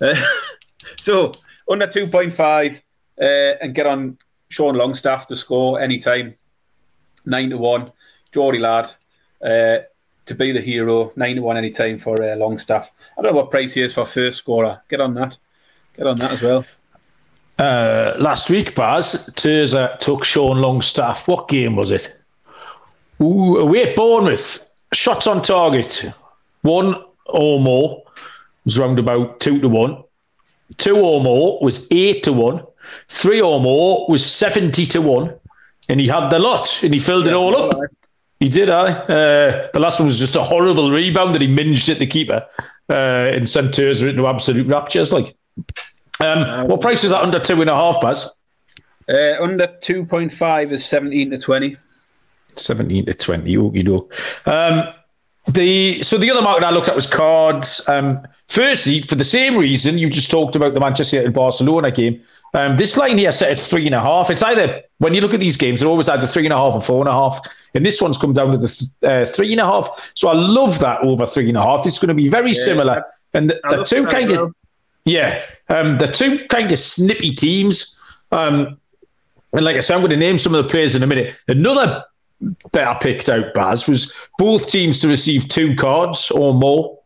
[0.00, 0.14] Uh,
[0.96, 1.32] so
[1.68, 2.82] under two point five
[3.20, 4.18] uh, and get on
[4.48, 6.34] Sean Longstaff to score anytime.
[7.26, 7.90] Nine to one,
[8.32, 8.92] Geordie lad
[9.42, 9.78] uh,
[10.26, 11.12] to be the hero.
[11.16, 12.90] Nine to one anytime for uh, Longstaff.
[13.18, 14.82] I don't know what price he is for first scorer.
[14.88, 15.38] Get on that.
[15.96, 16.64] Get on that as well.
[17.58, 21.28] Uh, last week, Baz, Terza took Sean Longstaff.
[21.28, 22.18] What game was it?
[23.20, 24.70] Ooh, away at Bournemouth.
[24.92, 26.04] Shots on target.
[26.62, 28.02] One or more
[28.64, 30.02] was round about two to one.
[30.76, 32.64] Two or more was eight to one.
[33.08, 35.34] Three or more was 70 to one.
[35.88, 37.72] And he had the lot and he filled yeah, it all up.
[38.40, 38.90] He did, I.
[38.90, 42.44] Uh, the last one was just a horrible rebound that he minged at the keeper
[42.90, 45.12] uh, and sent Terza into absolute raptures.
[45.12, 45.34] Like,
[46.20, 48.30] um, um, what price is that under two and a half, Baz?
[49.08, 51.76] Uh, under 2.5 is 17 to 20.
[52.58, 54.46] 17 to 20, okie doke.
[54.46, 54.88] Um,
[55.52, 57.86] the so the other market I looked at was cards.
[57.88, 62.22] Um, firstly, for the same reason you just talked about the Manchester United Barcelona game.
[62.54, 64.30] Um, this line here set at three and a half.
[64.30, 66.74] It's either when you look at these games, they're always either three and a half
[66.74, 67.40] or four and a half.
[67.74, 70.12] And this one's come down to the th- uh, three and a half.
[70.14, 71.82] So I love that over three and a half.
[71.82, 73.04] This is going to be very yeah, similar.
[73.34, 74.52] And the, the two kind of well.
[75.04, 78.00] yeah, um, the two kind of snippy teams.
[78.30, 78.78] Um,
[79.52, 81.34] and like I said, I'm going to name some of the players in a minute.
[81.48, 82.04] Another
[82.72, 86.98] that I picked out, Baz, was both teams to receive two cards or more.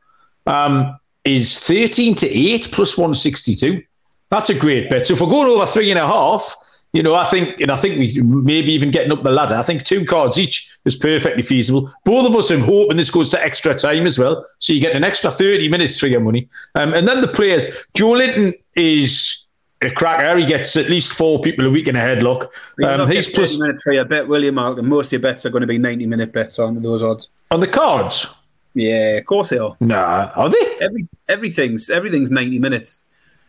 [0.47, 3.83] Um, is 13 to 8 plus 162.
[4.31, 5.07] That's a great bet.
[5.07, 6.55] So if we're going over three and a half,
[6.93, 9.55] you know, I think, and I think we maybe even getting up the ladder.
[9.55, 11.93] I think two cards each is perfectly feasible.
[12.05, 14.97] Both of us are hoping this goes to extra time as well, so you get
[14.97, 16.49] an extra thirty minutes for your money.
[16.75, 19.47] Um, and then the players, Joelinton is
[19.83, 20.39] a cracker.
[20.39, 22.49] He gets at least four people a week in a headlock.
[22.85, 24.79] Um, he's plus minutes for your bet, William Mark?
[24.79, 27.29] And most of your bets are going to be ninety minute bets on those odds
[27.51, 28.27] on the cards.
[28.75, 29.77] Yeah, of course they are.
[29.81, 30.77] Nah, are they?
[30.81, 33.01] Every everything's everything's ninety minutes.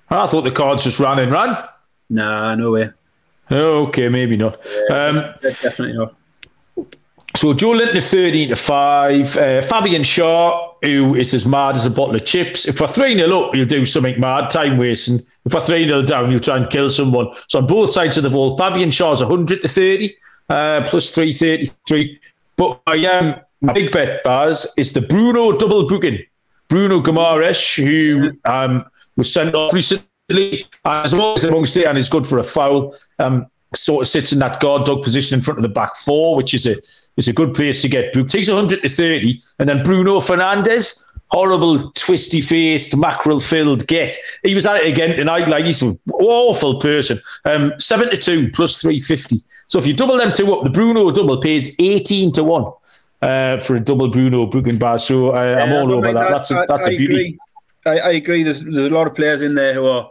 [0.09, 1.57] I thought the cards just ran and ran.
[2.09, 2.89] Nah, no way.
[3.51, 4.59] Okay, maybe not.
[4.89, 6.15] Yeah, um, definitely not.
[7.35, 9.37] So Joelinton 13 to 5.
[9.37, 12.67] Uh, Fabian Schär, who is as mad as a bottle of chips.
[12.67, 15.19] If we're 3 0 up, you'll do something mad, time wasting.
[15.45, 17.33] If we're 3 0 down, you'll try and kill someone.
[17.47, 20.15] So on both sides of the ball, Fabian Schär's 100 to 30,
[20.49, 22.19] uh, plus 333.
[22.55, 26.19] But my, um, my big bet, Baz, is the Bruno double booking.
[26.69, 32.09] Bruno Guimaraes, who um, was sent off recently, as well as amongst it, and is
[32.09, 32.95] good for a foul.
[33.17, 36.35] Um, sort of sits in that guard dog position in front of the back four,
[36.35, 36.75] which is a
[37.17, 38.31] is a good place to get booked.
[38.31, 44.15] Takes 100 to 30, and then Bruno Fernandes, horrible, twisty faced, mackerel filled get.
[44.43, 47.19] He was at it again tonight, like he's an awful person.
[47.45, 49.37] Um, 7 to 2 plus 350.
[49.67, 52.71] So if you double them two up, the Bruno double pays 18 to 1
[53.21, 54.97] uh, for a double Bruno bar.
[54.97, 56.13] So uh, yeah, I'm all over that.
[56.13, 56.29] that.
[56.31, 57.13] That's a, that's I, a beauty.
[57.13, 57.39] Agree.
[57.85, 58.43] I, I agree.
[58.43, 60.09] There's, there's a lot of players in there who are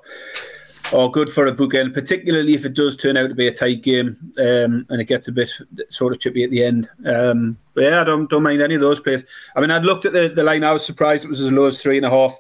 [0.93, 3.83] or good for a bookend, particularly if it does turn out to be a tight
[3.83, 5.51] game um, and it gets a bit
[5.91, 6.89] sort of chippy at the end.
[7.05, 9.25] Um, but yeah, I don't don't mind any of those plays.
[9.55, 10.65] I mean, I'd looked at the, the line.
[10.65, 12.39] I was surprised it was as low as three and a half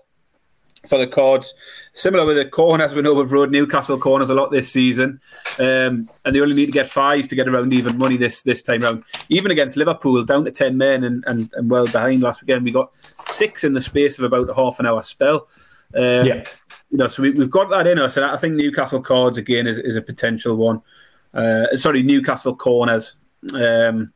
[0.87, 1.55] for the cards.
[1.95, 5.21] Similar with the corners, we know we've rode Newcastle corners a lot this season,
[5.59, 8.63] um, and they only need to get five to get around even money this this
[8.63, 9.05] time round.
[9.29, 12.71] Even against Liverpool, down to ten men and, and, and well behind last weekend, we
[12.71, 12.95] got
[13.27, 15.49] six in the space of about a half an hour spell.
[15.95, 16.45] Um, yeah
[16.91, 19.67] you know, so we, have got that in us, and I think Newcastle cards again
[19.67, 20.81] is, is a potential one.
[21.35, 23.17] Uh, sorry, Newcastle corners.
[23.55, 24.13] Um,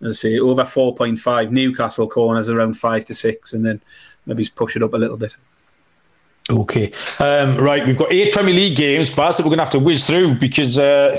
[0.00, 1.50] let's see, over four point five.
[1.50, 3.80] Newcastle corners around five to six, and then
[4.26, 5.34] maybe push it up a little bit.
[6.50, 7.86] Okay, um, right.
[7.86, 10.34] We've got eight Premier League games, Baz, that we're going to have to whiz through
[10.34, 11.18] because uh,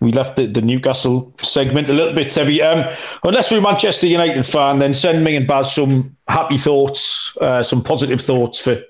[0.00, 2.60] we left the, the, Newcastle segment a little bit heavy.
[2.60, 2.92] Um,
[3.22, 7.84] unless we're Manchester United fan, then send me and Baz some happy thoughts, uh, some
[7.84, 8.82] positive thoughts for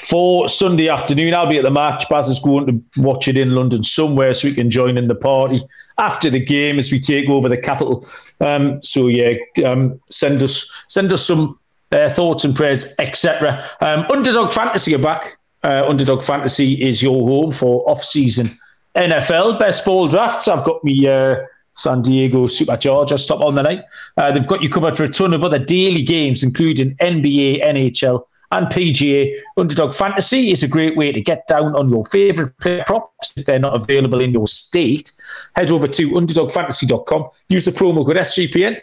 [0.00, 1.34] for Sunday afternoon.
[1.34, 2.08] I'll be at the match.
[2.08, 5.14] Baz is going to watch it in London somewhere so we can join in the
[5.14, 5.60] party
[5.98, 8.04] after the game as we take over the capital.
[8.40, 9.34] Um, so yeah,
[9.64, 11.58] um, send us send us some
[11.92, 13.64] uh, thoughts and prayers, etc.
[13.80, 15.38] Um, Underdog Fantasy are back.
[15.62, 18.48] Uh, Underdog Fantasy is your home for off-season
[18.96, 20.48] NFL best ball drafts.
[20.48, 21.06] I've got me.
[21.06, 21.36] Uh,
[21.74, 23.84] San Diego Superchargers top on the night.
[24.16, 28.24] Uh, they've got you covered for a ton of other daily games, including NBA, NHL,
[28.52, 29.34] and PGA.
[29.56, 33.46] Underdog Fantasy is a great way to get down on your favourite player props if
[33.46, 35.12] they're not available in your state.
[35.54, 38.80] Head over to underdogfantasy.com, use the promo code SGPN.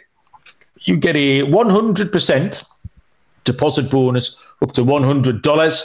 [0.80, 2.92] You get a 100%
[3.44, 5.82] deposit bonus up to $100.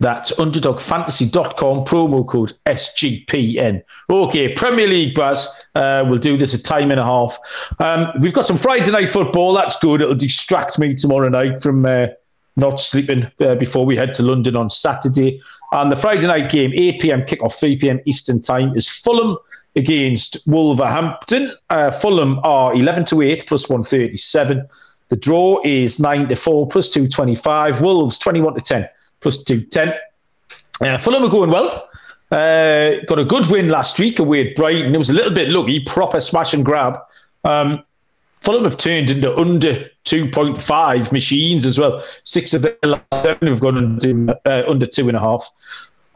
[0.00, 3.82] That's underdogfantasy.com, promo code SGPN.
[4.10, 5.46] Okay, Premier League Baz.
[5.76, 7.38] Uh, we'll do this a time and a half.
[7.78, 9.54] Um, we've got some Friday night football.
[9.54, 10.02] That's good.
[10.02, 12.08] It'll distract me tomorrow night from uh,
[12.56, 15.40] not sleeping uh, before we head to London on Saturday.
[15.72, 19.38] And the Friday night game, 8 pm kickoff, 3 pm Eastern time, is Fulham
[19.74, 21.50] against Wolverhampton.
[21.70, 24.62] Uh, Fulham are 11 to 8 plus 137.
[25.08, 27.80] The draw is 9 to 4 plus 225.
[27.80, 28.88] Wolves 21 to 10
[29.20, 29.94] plus 210.
[30.80, 31.88] Uh, Fulham are going well.
[32.30, 34.94] Uh, got a good win last week away at Brighton.
[34.94, 36.98] It was a little bit lucky, proper smash and grab.
[37.44, 37.84] Um,
[38.42, 42.02] Fulham have turned into under 2.5 machines as well.
[42.24, 45.48] Six of the last seven have gone under, uh, under two and a half.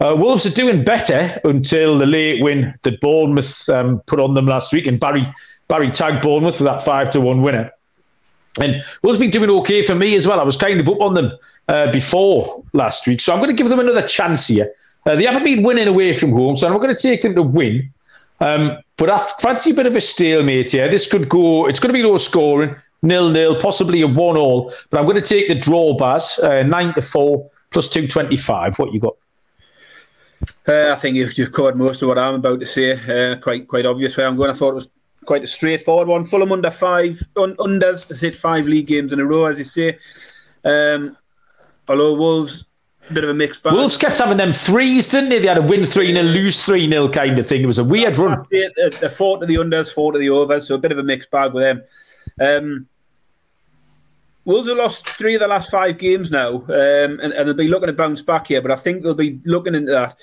[0.00, 4.46] Uh, Wolves are doing better until the late win that Bournemouth um, put on them
[4.46, 5.26] last week, and Barry
[5.68, 7.70] Barry tagged Bournemouth for that five to one winner.
[8.60, 10.40] And Wolves been doing okay for me as well.
[10.40, 11.32] I was kind of up on them
[11.68, 14.72] uh, before last week, so I'm going to give them another chance here.
[15.06, 17.34] Uh, they haven't been winning away from home, so I'm not going to take them
[17.36, 17.92] to win.
[18.40, 20.88] Um, but I fancy a bit of a stalemate here.
[20.88, 21.66] This could go.
[21.66, 24.72] It's going to be low scoring, nil nil, possibly a one all.
[24.90, 28.36] But I'm going to take the draw, Baz, uh, nine to four plus two twenty
[28.36, 28.78] five.
[28.78, 29.16] What you got?
[30.68, 32.92] Uh, I think you've, you've covered most of what I'm about to say.
[32.92, 34.50] Uh, quite quite obvious where I'm going.
[34.50, 34.88] I thought it was
[35.24, 36.24] quite a straightforward one.
[36.24, 39.64] Fulham under five, un- unders, I said five league games in a row, as you
[39.64, 39.98] say.
[40.62, 41.16] Um,
[41.88, 42.65] although Wolves,
[43.12, 43.74] bit of a mixed bag.
[43.74, 45.38] Wolves kept having them threes, didn't they?
[45.38, 47.62] They had a win 3 0, lose 3 0 kind of thing.
[47.62, 48.36] It was a weird run.
[48.36, 51.30] The four to the unders, four to the overs, so a bit of a mixed
[51.30, 51.82] bag with them.
[52.40, 52.86] Um,
[54.44, 57.66] Wolves have lost three of the last five games now, um, and, and, they'll be
[57.66, 58.62] looking to bounce back here.
[58.62, 60.16] But I think they'll be looking into that,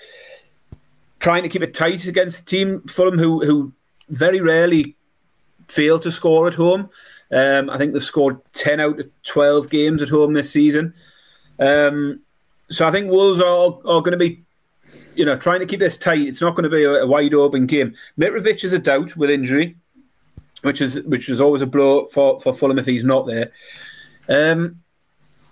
[1.19, 3.73] trying to keep it tight against the team Fulham, who who
[4.09, 4.95] very rarely
[5.67, 6.89] fail to score at home.
[7.33, 10.93] Um, I think they've scored 10 out of 12 games at home this season.
[11.59, 12.22] Um,
[12.73, 14.39] so I think Wolves are, are going to be,
[15.15, 16.27] you know, trying to keep this tight.
[16.27, 17.93] It's not going to be a, a, wide open game.
[18.17, 19.77] Mitrovic is a doubt with injury,
[20.63, 23.51] which is which is always a blow for, for Fulham if he's not there.
[24.27, 24.79] Um,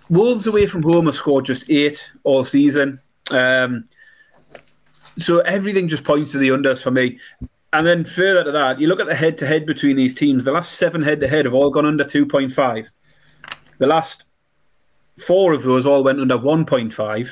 [0.09, 2.99] Wolves away from home have scored just eight all season.
[3.29, 3.85] Um,
[5.19, 7.19] so everything just points to the unders for me.
[7.71, 10.43] And then further to that, you look at the head to head between these teams.
[10.43, 12.87] The last seven head to head have all gone under 2.5.
[13.77, 14.25] The last
[15.21, 17.29] four of those all went under 1.5.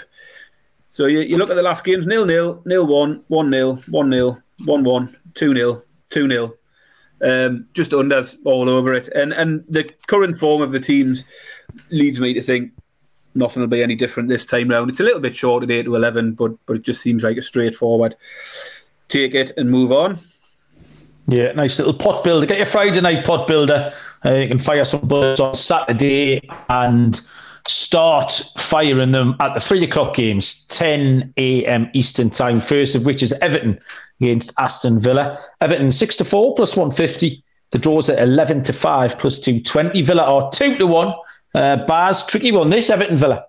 [0.91, 4.09] So you, you look at the last games nil nil, nil one, one nil, one
[4.09, 6.55] nil, one one, two nil, two nil.
[7.21, 9.07] Um, just unders all over it.
[9.09, 11.29] And and the current form of the teams
[11.91, 12.71] leads me to think
[13.35, 14.89] nothing will be any different this time round.
[14.89, 17.37] It's a little bit short at eight to eleven, but but it just seems like
[17.37, 18.15] a straightforward
[19.09, 20.17] take it and move on.
[21.27, 22.45] Yeah, nice little pot builder.
[22.45, 23.91] Get your Friday night pot builder.
[24.25, 27.19] Uh, you can fire some bullets on Saturday and
[27.69, 31.89] start firing them at the three o'clock games, 10 a.m.
[31.93, 32.59] Eastern time.
[32.59, 33.79] First of which is Everton
[34.19, 35.37] against Aston Villa.
[35.61, 37.43] Everton six to four plus 150.
[37.71, 40.01] The draws at 11 to five plus 220.
[40.01, 41.13] Villa are two to one.
[41.53, 42.69] Uh, Baz, tricky one.
[42.69, 43.45] This Everton Villa.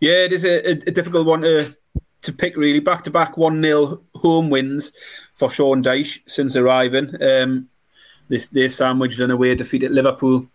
[0.00, 1.76] Yeah, it is a, a difficult one to
[2.22, 4.90] to pick really back to back 1 0 home wins
[5.34, 7.10] for Sean Dyche since arriving.
[7.22, 7.68] Um,
[8.28, 10.48] this they sandwiched in a way defeat at Liverpool.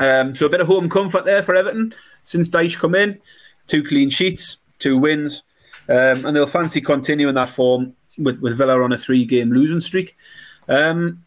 [0.00, 3.20] Um, so a bit of home comfort there for Everton since Dyche come in.
[3.66, 5.42] Two clean sheets, two wins,
[5.88, 9.80] um, and they'll fancy continuing that form with, with Villa on a three game losing
[9.80, 10.16] streak.
[10.68, 11.24] Um,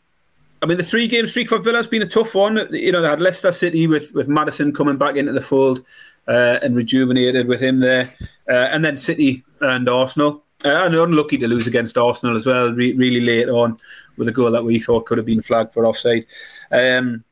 [0.62, 2.67] I mean, the three game streak for Villa has been a tough one.
[2.71, 5.83] You know, they had Leicester City with, with Maddison coming back into the fold
[6.27, 8.09] uh, and rejuvenated with him there.
[8.49, 10.43] Uh, and then City and Arsenal.
[10.65, 13.77] Uh, and unlucky to lose against Arsenal as well, re- really late on
[14.15, 16.25] with a goal that we thought could have been flagged for offside.
[16.71, 17.25] Um,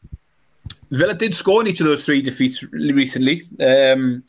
[0.91, 3.43] Villa did score in each of those three defeats recently.
[3.59, 4.23] Um,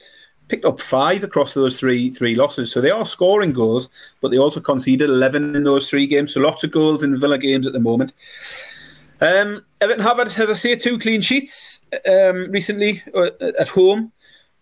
[0.49, 2.71] picked up five across those three three losses.
[2.71, 3.89] So they are scoring goals,
[4.21, 6.35] but they also conceded 11 in those three games.
[6.35, 8.13] So lots of goals in Villa games at the moment.
[9.21, 14.13] Um, Everton have, as I say, two clean sheets um, recently uh, at home.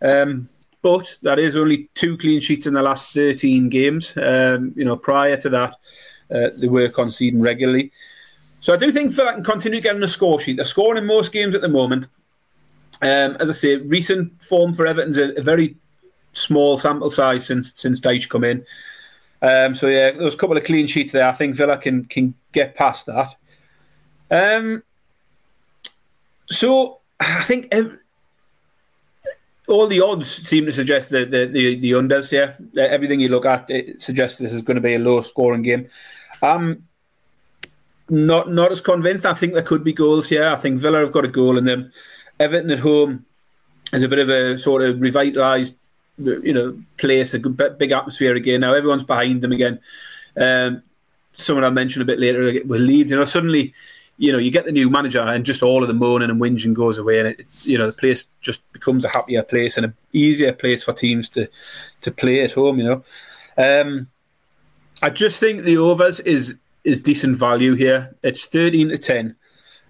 [0.02, 0.48] Um,
[0.82, 4.14] but that is only two clean sheets in the last 13 games.
[4.16, 5.74] Um, you know, prior to that,
[6.30, 7.90] uh, they were conceding regularly.
[8.60, 10.56] So I do think Villa can continue getting a score sheet.
[10.56, 12.06] They're scoring in most games at the moment.
[13.02, 15.76] Um, as I say, recent form for Everton's a, a very
[16.32, 18.64] small sample size since since Dyche come in.
[19.42, 21.26] Um, so yeah, there's a couple of clean sheets there.
[21.26, 23.34] I think Villa can can get past that.
[24.30, 24.82] Um,
[26.50, 27.72] so I think
[29.66, 32.58] all the odds seem to suggest that the, the, the unders here.
[32.76, 35.88] Everything you look at it suggests this is going to be a low scoring game.
[36.42, 36.84] Um,
[38.10, 39.26] not not as convinced.
[39.26, 40.44] I think there could be goals here.
[40.44, 41.92] I think Villa have got a goal in them.
[42.38, 43.24] Everton at home
[43.92, 45.76] is a bit of a sort of revitalised,
[46.18, 48.60] you know, place, a good, big atmosphere again.
[48.60, 49.80] Now everyone's behind them again.
[50.36, 50.82] Um,
[51.32, 53.74] someone I mentioned a bit later with Leeds, you know, suddenly
[54.20, 56.74] you know, you get the new manager and just all of the moaning and whinging
[56.74, 59.94] goes away, and it, you know, the place just becomes a happier place and an
[60.12, 61.48] easier place for teams to
[62.02, 62.78] to play at home.
[62.78, 63.04] You know,
[63.56, 64.08] um,
[65.00, 68.16] I just think the overs is is decent value here.
[68.22, 69.36] It's thirteen to ten.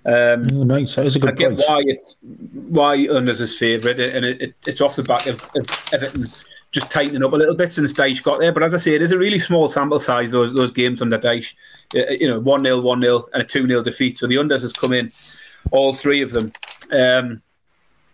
[0.06, 0.94] Um, oh, nice.
[0.94, 1.68] That is a good I get price.
[1.68, 5.66] why it's why unders is favourite, and it, it, it's off the back of, of
[5.92, 6.24] Everton
[6.72, 8.52] just tightening up a little bit since Dyche got there.
[8.52, 11.18] But as I say, it is a really small sample size, those those games under
[11.18, 11.54] Dyche.
[11.94, 14.18] Uh, you know, 1 0, 1 0, and a 2 0 defeat.
[14.18, 15.10] So the unders has come in,
[15.72, 16.52] all three of them.
[16.92, 17.42] Um,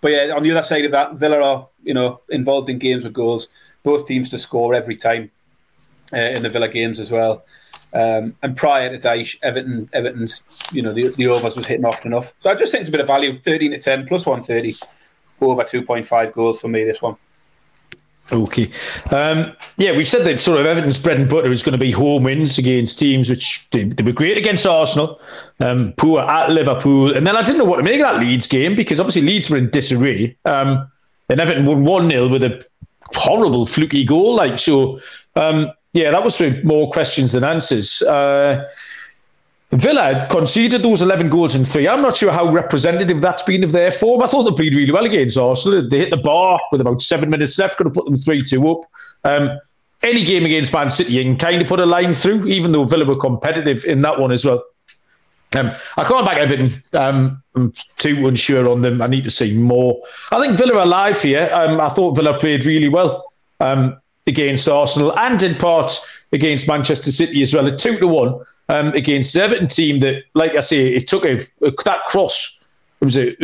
[0.01, 3.05] but yeah, on the other side of that, Villa are, you know, involved in games
[3.05, 3.49] with goals.
[3.83, 5.31] Both teams to score every time
[6.13, 7.45] uh, in the Villa games as well.
[7.93, 12.05] Um, and prior to Dyche, Everton, Everton's, you know, the, the overs was hitting off
[12.05, 12.33] enough.
[12.39, 13.41] So I just think it's a bit of value.
[13.41, 14.75] 13 to 10 plus 130,
[15.41, 17.17] over 2.5 goals for me, this one.
[18.33, 18.69] Okay.
[19.13, 21.93] Um, yeah, we've said that sort of Everton's bread and butter is going to be
[21.93, 25.21] home wins against teams which they, they were great against Arsenal,
[25.61, 27.17] um, poor at Liverpool.
[27.17, 29.49] And then I didn't know what to make of that Leeds game because obviously Leeds
[29.49, 30.37] were in disarray.
[30.45, 30.89] Um,
[31.29, 32.65] and Everton won 1 0 with a
[33.15, 34.35] horrible fluky goal.
[34.35, 34.99] Like, so,
[35.37, 38.03] um, yeah, that was for more questions than answers.
[38.03, 38.69] Uh,
[39.73, 41.89] Villa conceded those 11 goals in three.
[41.89, 44.23] I'm not sure how representative that's been of their form.
[44.23, 45.89] I thought they played really well against Arsenal.
[45.89, 48.71] They hit the bar with about seven minutes left, could have put them 3 2
[48.71, 48.81] up.
[49.25, 49.59] Um,
[50.03, 52.85] any game against Man City, you can kind of put a line through, even though
[52.85, 54.63] Villa were competitive in that one as well.
[55.57, 56.71] Um, I can't back Everton.
[56.93, 59.01] Um, I'm too unsure on them.
[59.01, 59.99] I need to see more.
[60.31, 61.49] I think Villa are alive here.
[61.53, 63.25] Um, I thought Villa played really well
[63.61, 65.99] um, against Arsenal and in part
[66.33, 67.67] against Manchester City as well.
[67.67, 71.25] A two to one um, against the Everton team that, like I say, it took
[71.25, 72.65] a, a that cross.
[73.01, 73.35] It was a,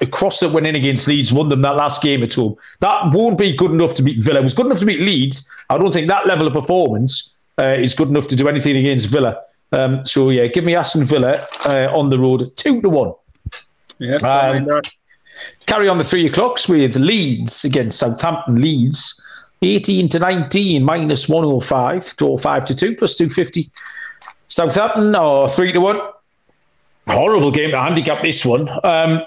[0.00, 2.54] a cross that went in against Leeds, won them that last game at home.
[2.80, 4.40] That won't be good enough to beat Villa.
[4.40, 5.50] It was good enough to beat Leeds.
[5.68, 9.08] I don't think that level of performance uh, is good enough to do anything against
[9.08, 9.42] Villa.
[9.72, 13.14] Um, so yeah, give me Aston Villa uh, on the road, two to one.
[13.98, 14.16] Yeah.
[14.16, 14.80] Um,
[15.66, 18.60] carry on the three o'clocks with Leeds against Southampton.
[18.60, 19.24] Leeds.
[19.62, 23.70] 18 to 19 minus 105 draw 5 to 2 plus 250
[24.48, 26.00] Southampton or three to one.
[27.06, 28.68] Horrible game to handicap this one.
[28.84, 29.22] Um,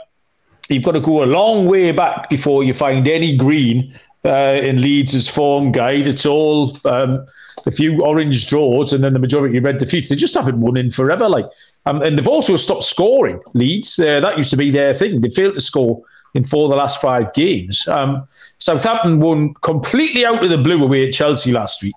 [0.69, 3.93] you've got to go a long way back before you find any green
[4.25, 6.07] uh, in Leeds' form guide.
[6.07, 7.25] It's all um,
[7.65, 10.09] a few orange draws and then the majority red defeats.
[10.09, 11.29] They just haven't won in forever.
[11.29, 11.45] Like,
[11.85, 13.39] um, and they've also stopped scoring.
[13.53, 15.21] Leeds uh, that used to be their thing.
[15.21, 16.01] They failed to score
[16.33, 17.87] in four of the last five games.
[17.87, 18.27] Um,
[18.59, 21.95] Southampton won completely out of the blue away at Chelsea last week.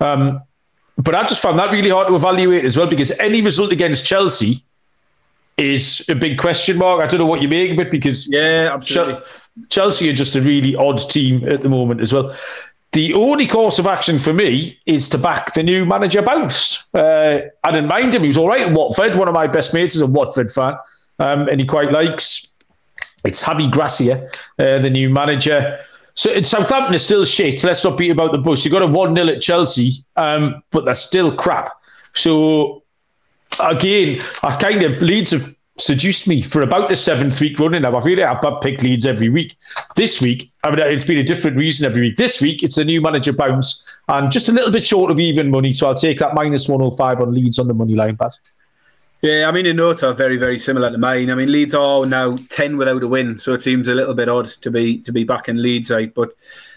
[0.00, 0.40] Um,
[0.96, 4.04] but I just found that really hard to evaluate as well because any result against
[4.04, 4.62] Chelsea
[5.56, 7.02] is a big question mark.
[7.02, 9.22] I don't know what you make of it because yeah, absolutely.
[9.70, 12.34] Chelsea are just a really odd team at the moment as well.
[12.92, 16.88] The only course of action for me is to back the new manager bounce.
[16.94, 19.14] Uh, I didn't mind him; he was all right at Watford.
[19.14, 20.74] One of my best mates is a Watford fan,
[21.18, 22.54] um, and he quite likes.
[23.24, 25.78] It's Javi Gracia, uh, the new manager.
[26.14, 27.62] So Southampton is still shit.
[27.62, 28.64] Let's not beat about the bush.
[28.64, 31.70] You got a one 0 at Chelsea, um, but they're still crap.
[32.14, 32.82] So
[33.62, 37.96] again, I kind of Leeds have seduced me for about the seventh week running now.
[37.96, 39.54] I feel like I've pick Leeds every week.
[39.94, 42.16] This week, I mean, it's been a different reason every week.
[42.16, 45.50] This week, it's a new manager bounce and just a little bit short of even
[45.50, 45.72] money.
[45.72, 48.38] So I'll take that minus 105 on Leeds on the money line pass.
[49.20, 51.30] Yeah, I mean, in notes are very, very similar to mine.
[51.30, 54.28] I mean, Leeds are now ten without a win, so it seems a little bit
[54.28, 56.14] odd to be to be back in Leeds, right?
[56.14, 56.34] But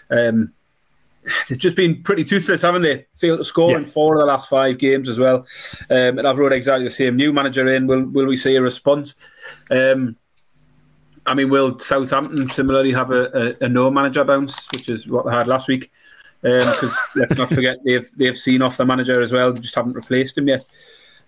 [0.10, 0.52] um,
[1.48, 3.06] they've just been pretty toothless, haven't they?
[3.16, 3.78] Failed to score yeah.
[3.78, 5.46] in four of the last five games as well.
[5.92, 7.16] Um, and I've wrote exactly the same.
[7.16, 9.14] New manager in, will will we see a response?
[9.70, 10.16] Um,
[11.28, 15.28] I mean, will Southampton similarly have a, a, a, no manager bounce, which is what
[15.28, 15.92] they had last week?
[16.42, 19.94] Because um, let's not forget they've they've seen off the manager as well, just haven't
[19.94, 20.64] replaced him yet.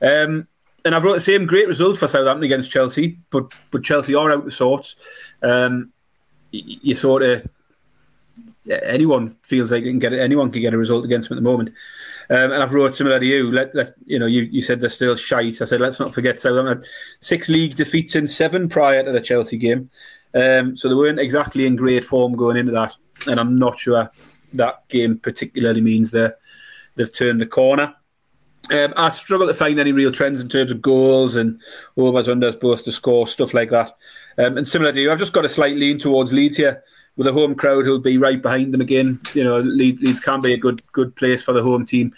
[0.02, 0.48] Um,
[0.86, 4.32] and I've wrote the same great result for Southampton against Chelsea, but but Chelsea are
[4.32, 4.96] out of sorts.
[5.42, 5.92] Um,
[6.52, 7.48] you, you sort of
[8.70, 11.70] anyone feels like can get anyone can get a result against them at the moment.
[12.30, 13.52] Um, and I've wrote similar to you.
[13.52, 15.62] Let, let you know you, you said they're still shite.
[15.62, 16.84] I said let's not forget Southampton
[17.20, 19.90] six league defeats in seven prior to the Chelsea game,
[20.34, 22.96] um, so they weren't exactly in great form going into that.
[23.28, 24.10] And I'm not sure
[24.54, 26.30] that game particularly means they
[26.96, 27.96] they've turned the corner.
[28.72, 31.60] Um, I struggle to find any real trends in terms of goals and
[31.98, 33.92] overs, unders, both to score, stuff like that.
[34.38, 36.84] Um, and similar to you, I've just got a slight lean towards Leeds here
[37.18, 39.20] with a home crowd who'll be right behind them again.
[39.34, 42.14] You know, Leeds, Leeds can be a good good place for the home team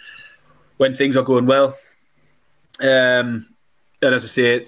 [0.76, 1.76] when things are going well.
[2.80, 3.44] Um,
[4.02, 4.64] and as I say,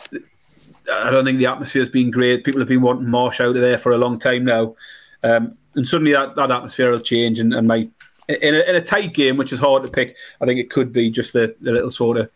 [0.92, 2.44] I don't think the atmosphere has been great.
[2.44, 4.74] People have been wanting Marsch out of there for a long time now.
[5.22, 7.90] Um, and suddenly that, that atmosphere will change and, and might
[8.28, 10.92] in a, in a tight game, which is hard to pick, I think it could
[10.92, 12.30] be just the, the little sort of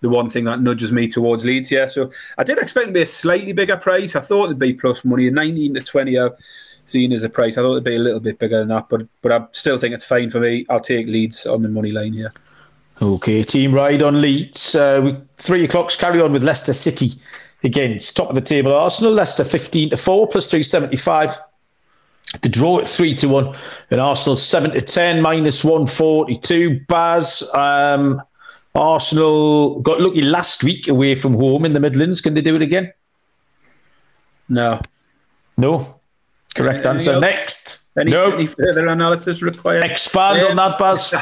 [0.00, 1.88] the one thing that nudges me towards Leeds here.
[1.88, 4.14] So I did expect to be a slightly bigger price.
[4.14, 6.38] I thought it'd be plus money, 19 to 20 out
[6.84, 7.58] seen as a price.
[7.58, 9.94] I thought it'd be a little bit bigger than that, but but I still think
[9.94, 10.64] it's fine for me.
[10.68, 12.32] I'll take Leeds on the money line here.
[13.00, 14.74] Okay, team ride on Leeds.
[14.74, 17.10] Uh, three o'clocks carry on with Leicester City
[17.62, 19.12] against top of the table Arsenal.
[19.12, 21.36] Leicester 15 to 4 plus 375.
[22.42, 23.54] The draw at three to one,
[23.90, 26.80] and Arsenal seven to ten minus one forty two.
[26.86, 28.20] Baz, um,
[28.74, 32.20] Arsenal got lucky last week away from home in the Midlands.
[32.20, 32.92] Can they do it again?
[34.48, 34.80] No,
[35.56, 36.00] no.
[36.54, 37.12] Correct Anything answer.
[37.12, 37.22] Else?
[37.22, 37.84] Next.
[37.98, 38.32] Any, no.
[38.32, 39.84] any further analysis required?
[39.84, 41.12] Expand on that, Baz.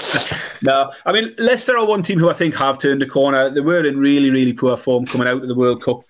[0.67, 3.49] no, I mean Leicester are one team who I think have turned the corner.
[3.49, 6.01] They were in really, really poor form coming out of the World Cup,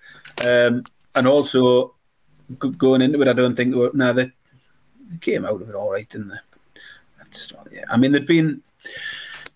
[0.45, 0.81] um,
[1.15, 1.95] and also
[2.77, 3.91] going into it, I don't think they were.
[3.93, 4.31] No, they,
[5.09, 6.37] they came out of it all right, didn't they?
[7.71, 7.83] yeah.
[7.89, 8.61] I mean, they've been,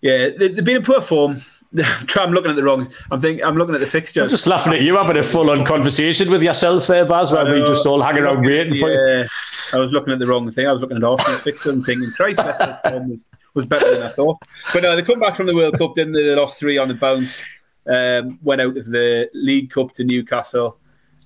[0.00, 1.36] yeah, they've been in poor form.
[2.16, 2.92] I'm looking at the wrong.
[3.10, 3.44] I'm thinking.
[3.44, 4.22] I'm looking at the fixture.
[4.22, 7.66] I'm just laughing at you having a full-on conversation with yourself there, Baz, where we
[7.66, 8.98] just all hang around waiting for you.
[8.98, 9.24] Yeah,
[9.72, 10.66] I was looking at the wrong thing.
[10.66, 14.02] I was looking at Arsenal's fixture and thinking Christ, Leicester's form was, was better than
[14.02, 14.36] I thought.
[14.74, 16.24] But no, they come back from the World Cup, didn't they?
[16.24, 17.40] They lost three on the bounce.
[17.86, 20.76] Um, went out of the League Cup to Newcastle.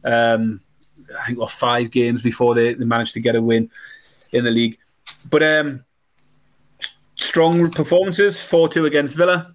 [0.04, 0.60] Um,
[1.20, 3.68] I think, well, five games before they, they managed to get a win
[4.32, 4.78] in the league.
[5.30, 5.84] But um,
[7.16, 9.54] strong performances 4 2 against Villa,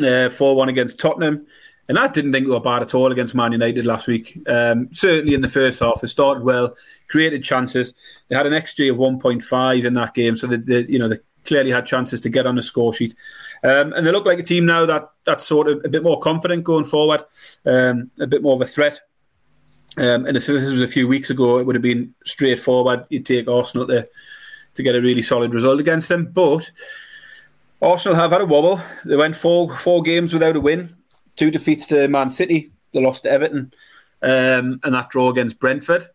[0.00, 1.46] uh, 4 uh, 1 against Tottenham.
[1.88, 4.38] And I didn't think they were bad at all against Man United last week.
[4.46, 6.72] Um, certainly in the first half, they started well,
[7.08, 7.94] created chances.
[8.28, 11.18] They had an XG of 1.5 in that game, so they, they you know they
[11.44, 13.16] clearly had chances to get on the score sheet.
[13.64, 16.20] Um, and they look like a team now that that's sort of a bit more
[16.20, 17.24] confident going forward,
[17.66, 19.00] um, a bit more of a threat.
[19.98, 23.04] Um, and if this was a few weeks ago, it would have been straightforward.
[23.08, 24.06] You'd take Arsenal to
[24.74, 26.30] to get a really solid result against them.
[26.32, 26.70] But
[27.82, 28.80] Arsenal have had a wobble.
[29.04, 30.88] They went four four games without a win,
[31.36, 32.70] two defeats to Man City.
[32.92, 33.72] They lost to Everton,
[34.22, 36.06] um, and that draw against Brentford.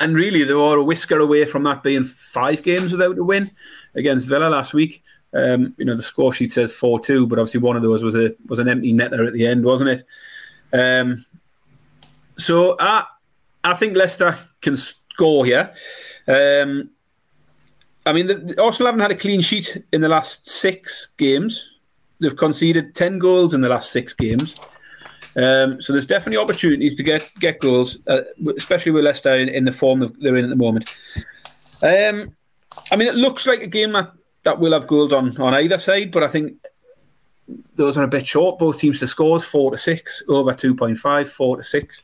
[0.00, 3.50] And really, they were a whisker away from that being five games without a win
[3.94, 5.02] against Villa last week.
[5.32, 8.14] Um, you know, the score sheet says four two, but obviously one of those was
[8.14, 10.02] a was an empty netter at the end, wasn't it?
[10.72, 11.24] Um,
[12.36, 13.04] so I
[13.62, 15.72] I think Leicester can score here.
[16.28, 16.90] Um,
[18.06, 21.70] I mean, the, Arsenal haven't had a clean sheet in the last six games.
[22.20, 24.58] They've conceded ten goals in the last six games.
[25.36, 28.22] Um, so there's definitely opportunities to get get goals, uh,
[28.56, 30.94] especially with Leicester in, in, the form they're in at the moment.
[31.82, 32.36] Um,
[32.92, 34.12] I mean, it looks like a game that,
[34.44, 36.54] that will have goals on, on either side, but I think
[37.76, 38.58] those are a bit short.
[38.58, 42.02] Both teams to scores four to six, over 2.5, four to six.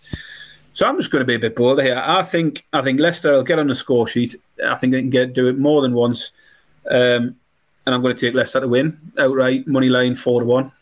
[0.75, 2.01] So I'm just going to be a bit bolder here.
[2.03, 4.37] I think I think Leicester will get on the score sheet.
[4.65, 6.33] I think they can get do it more than once,
[6.91, 7.37] um,
[7.85, 9.67] and I'm going to take Leicester to win outright.
[9.67, 10.73] Money line four to one.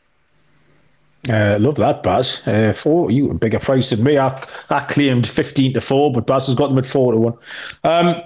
[1.29, 2.47] Uh, love that, Baz.
[2.47, 4.19] Uh, four, you a bigger price than me.
[4.19, 4.29] I,
[4.71, 7.39] I claimed fifteen to four, but Baz has got them at four to one.
[7.85, 8.23] Um,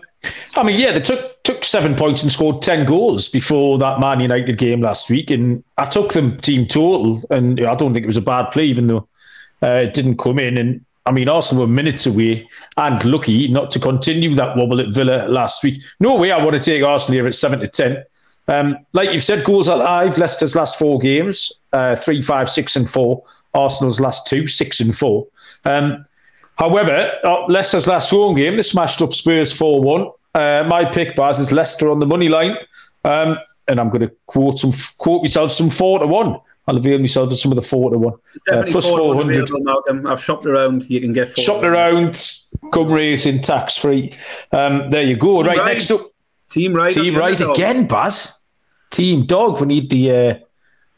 [0.57, 4.21] I mean, yeah, they took took seven points and scored ten goals before that Man
[4.21, 8.09] United game last week, and I took them team total, and I don't think it
[8.09, 9.09] was a bad play, even though
[9.63, 10.59] uh, it didn't come in.
[10.59, 14.89] And I mean, Arsenal were minutes away and lucky not to continue that wobble at
[14.89, 15.83] Villa last week.
[16.01, 18.05] No way I want to take Arsenal here at 7 to 10.
[18.49, 20.19] Um, like you've said, goals are live.
[20.19, 23.23] Leicester's last four games, uh, three, five, six, and four.
[23.55, 25.27] Arsenal's last two, six and four.
[25.65, 26.05] Um,
[26.59, 30.11] however, uh, Leicester's last home game, they smashed up Spurs 4 1.
[30.35, 32.57] Uh, my pick, Baz, is Leicester on the money line.
[33.05, 36.41] Um, and I'm going to quote some quote myself some 4 to 1.
[36.69, 38.15] I'll avail myself of some of the four to one.
[38.51, 39.51] Uh, plus 400.
[40.07, 40.89] I've shopped around.
[40.89, 42.31] You can get shopped around,
[42.73, 44.13] come racing, tax free.
[44.53, 45.43] Um, there you go.
[45.43, 46.13] Right, right, next up.
[46.51, 46.93] Team right.
[46.93, 48.41] Team right again, Baz.
[48.91, 49.61] Team dog.
[49.61, 50.11] We need the.
[50.11, 50.35] Uh,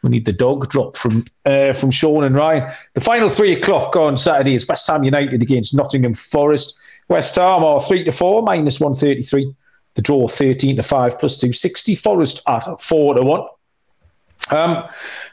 [0.03, 2.70] we need the dog drop from uh, from Sean and Ryan.
[2.93, 6.78] The final three o'clock on Saturday is West Ham United against Nottingham Forest.
[7.09, 9.52] West Ham are three to four, minus one thirty three.
[9.94, 11.94] The draw thirteen to five plus two sixty.
[11.94, 13.46] Forest at four to one.
[14.50, 14.84] Um,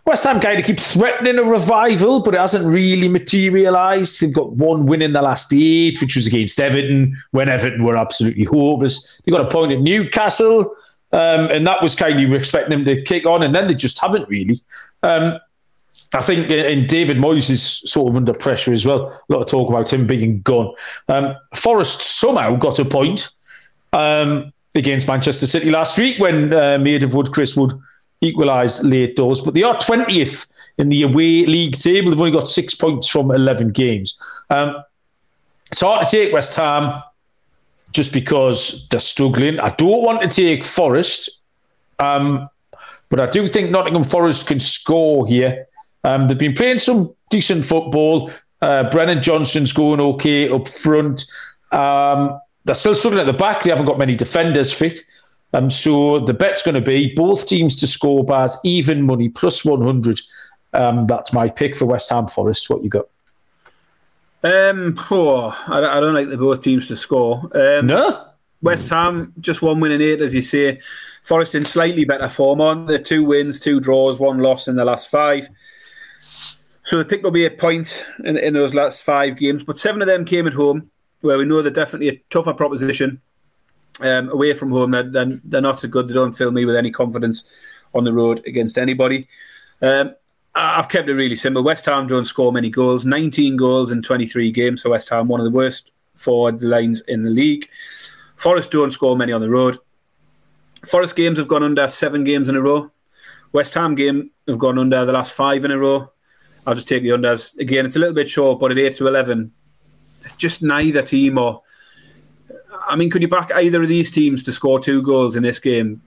[0.05, 4.22] West Ham kind of keep threatening a revival, but it hasn't really materialised.
[4.22, 7.97] They've got one win in the last eight, which was against Everton, when Everton were
[7.97, 9.22] absolutely hopeless.
[9.26, 10.74] They got a point at Newcastle,
[11.11, 13.67] um, and that was kind of you were expecting them to kick on, and then
[13.67, 14.55] they just haven't really.
[15.03, 15.39] Um,
[16.14, 19.08] I think, and David Moyes is sort of under pressure as well.
[19.08, 20.74] A lot of talk about him being gone.
[21.10, 23.30] Um, Forest somehow got a point
[23.94, 27.74] um, against Manchester City last week when uh, of Wood, Chris Wood
[28.22, 32.12] equalised late doors, but they are 20th in the away league table.
[32.12, 34.20] They've only got six points from 11 games.
[34.50, 34.84] Um,
[35.72, 36.92] it's hard to take West Ham
[37.92, 39.60] just because they're struggling.
[39.60, 41.42] I don't want to take Forest,
[42.00, 42.50] um,
[43.10, 45.68] but I do think Nottingham Forest can score here.
[46.04, 48.32] Um, they've been playing some decent football.
[48.62, 51.24] Uh, Brennan Johnson's going okay up front.
[51.72, 53.64] Um, they're still struggling at the back.
[53.64, 54.99] They haven't got many defenders fit.
[55.54, 59.66] Um, so the bet's going to be both teams to score bars, even money, plus
[59.66, 60.20] 100.
[60.74, 62.70] Um, that's my pick for West Ham Forest.
[62.70, 63.08] What you got?
[64.43, 67.49] Um, oh, I, I don't like the both teams to score.
[67.56, 68.28] Um, no?
[68.62, 70.80] West Ham, just one win in eight, as you say.
[71.24, 72.86] Forest in slightly better form on.
[72.86, 75.47] The two wins, two draws, one loss in the last five.
[76.84, 80.08] So they picked up eight points in, in those last five games, but seven of
[80.08, 83.22] them came at home, where we know they're definitely a tougher proposition
[84.02, 86.08] Um, away from home, they're, they're, they're, not so good.
[86.08, 87.44] They don't fill me with any confidence
[87.94, 89.28] on the road against anybody.
[89.82, 90.16] Um,
[90.54, 91.64] I've kept it really simple.
[91.64, 95.40] West Ham don't score many goals, 19 goals in 23 games So West Ham, one
[95.40, 97.70] of the worst forward lines in the league.
[98.36, 99.78] Forest don't score many on the road.
[100.86, 102.92] Forest games have gone under seven games in a row.
[103.54, 106.12] West Ham game have gone under the last five in a row.
[106.66, 107.57] I'll just take the unders.
[107.57, 109.51] Again, it's a little bit short, but at 8 to 11,
[110.38, 111.62] just neither team or.
[112.88, 115.59] I mean, could you back either of these teams to score two goals in this
[115.59, 116.01] game?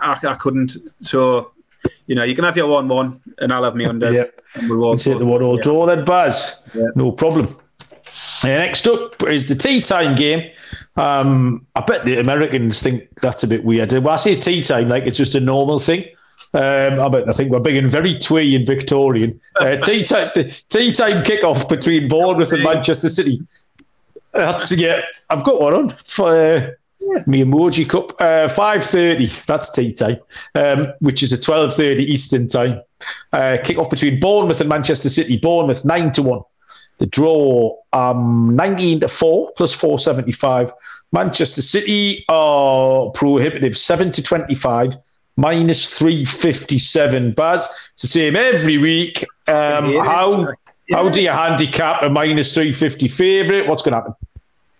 [0.00, 0.76] I, I couldn't.
[1.00, 1.52] So,
[2.06, 4.14] you know, you can have your 1 1, and I'll have me unders.
[4.14, 4.40] Yep.
[4.54, 6.60] And we'll all take the one all draw then, Baz.
[6.94, 7.46] No problem.
[8.44, 10.50] next up is the tea time game.
[10.96, 13.92] Um, I bet the Americans think that's a bit weird.
[13.92, 16.04] When I say tea time, like it's just a normal thing.
[16.54, 19.40] Um, I, bet, I think we're being very twee and Victorian.
[19.56, 20.30] Uh, tea time,
[20.68, 23.40] tea time kickoff between Bournemouth and Manchester City.
[24.32, 25.02] That's yeah.
[25.30, 26.70] I've got one on for uh,
[27.26, 28.12] me emoji cup.
[28.20, 29.26] Uh, Five thirty.
[29.26, 30.18] That's tea time,
[30.54, 32.80] um, which is a twelve thirty Eastern time.
[33.32, 35.38] Uh, kickoff between Bournemouth and Manchester City.
[35.38, 36.42] Bournemouth nine to one.
[36.98, 40.72] The draw um, nineteen to four plus four seventy five.
[41.12, 44.96] Manchester City are prohibitive seven to twenty five
[45.36, 47.32] minus 357.
[47.32, 49.24] Baz, it's the same every week.
[49.48, 50.46] Um, how
[50.92, 53.66] how do you handicap a minus 350 favourite?
[53.66, 54.14] What's going to happen?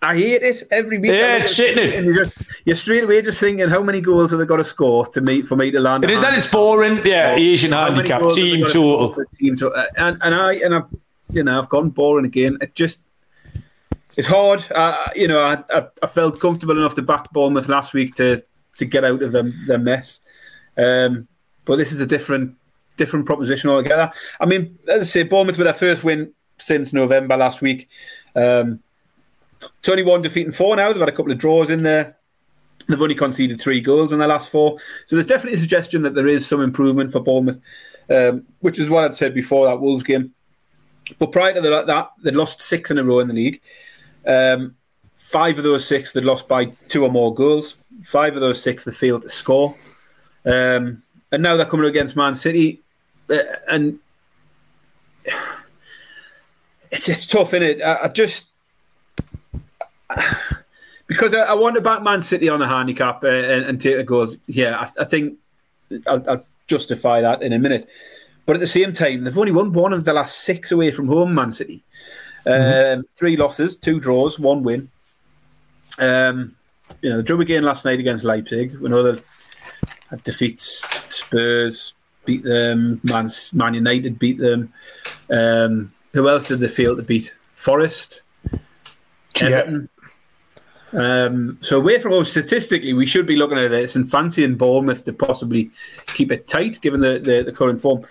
[0.03, 1.13] I hate it every week.
[1.13, 1.95] Yeah, it's shitting it.
[1.95, 4.65] And you're, just, you're straight away just thinking, how many goals have they got to
[4.65, 6.05] score to meet for me to land?
[6.05, 7.01] It, that is boring.
[7.05, 9.15] Yeah, Asian handicap, team total.
[9.37, 9.81] Team total.
[9.97, 10.89] And, and I and I've
[11.31, 12.59] you know I've gone boring again.
[12.61, 13.05] It just
[14.17, 14.65] it's hard.
[14.73, 18.43] Uh, you know, I, I, I felt comfortable enough to back Bournemouth last week to
[18.79, 20.21] to get out of them their mess.
[20.77, 21.29] Um,
[21.66, 22.57] but this is a different
[22.97, 24.12] different proposition altogether.
[24.41, 27.89] I mean, as I say, Bournemouth with their first win since November last week.
[28.37, 28.81] Um,
[29.79, 30.93] it's only one defeat and four now.
[30.93, 32.16] They've had a couple of draws in there.
[32.89, 34.79] They've only conceded three goals in their last four.
[35.07, 37.61] So there's definitely a suggestion that there is some improvement for Bournemouth,
[38.11, 40.35] um, which is what I'd said before that Wolves game.
[41.18, 43.61] But prior to that, they'd lost six in a row in the league.
[44.27, 44.77] Um,
[45.14, 47.89] five of those six they'd lost by two or more goals.
[48.07, 49.75] Five of those six they failed to score.
[50.45, 52.80] Um, and now they're coming against Man City,
[53.30, 53.38] uh,
[53.70, 53.99] and
[56.90, 57.82] it's it's tough, isn't it?
[57.82, 58.47] I, I just
[61.07, 63.97] because I, I, want to back Man City on a handicap uh, and, and, take
[63.97, 64.36] the goals.
[64.47, 65.38] Yeah, I, I think
[66.07, 67.86] I'll, I'll, justify that in a minute.
[68.47, 71.07] But at the same time, they've only won one of the last six away from
[71.07, 71.34] home.
[71.34, 71.82] Man City,
[72.47, 73.01] mm-hmm.
[73.01, 74.90] um, three losses, two draws, one win.
[75.99, 76.57] Um,
[77.01, 78.78] you know, the drew again last night against Leipzig.
[78.78, 79.03] We know
[80.25, 80.65] defeats
[81.15, 81.95] Spurs,
[82.25, 83.01] beat them.
[83.05, 84.73] Man, Man United beat them.
[85.31, 87.35] Um, who else did they fail to beat?
[87.55, 88.23] Forest,
[89.41, 89.89] Everton.
[90.93, 95.05] Um, so away from home, statistically, we should be looking at this and fancying Bournemouth
[95.05, 95.71] to possibly
[96.09, 98.05] keep it tight, given the, the, the current form.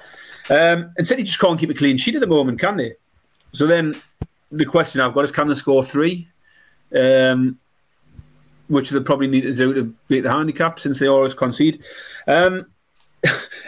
[0.50, 2.94] Um, and City just can't keep a clean sheet at the moment, can they?
[3.52, 3.94] So then
[4.52, 6.28] the question I've got is, can they score three?
[6.96, 7.60] Um,
[8.72, 11.84] which they probably need to do to beat the handicap since they always concede.
[12.28, 12.68] Um,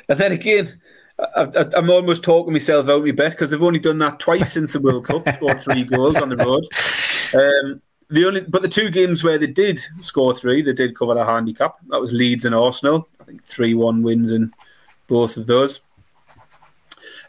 [0.09, 0.79] and then again,
[1.19, 4.53] I, am almost talking myself out of my bet because they've only done that twice
[4.53, 6.65] since the World Cup, scored three goals on the road.
[7.35, 11.15] Um, the only, but the two games where they did score three, they did cover
[11.15, 11.75] the handicap.
[11.89, 13.07] That was Leeds and Arsenal.
[13.19, 14.51] I think three-one wins in
[15.07, 15.81] both of those.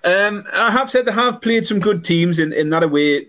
[0.05, 3.29] Um, I have said they have played some good teams in, in that away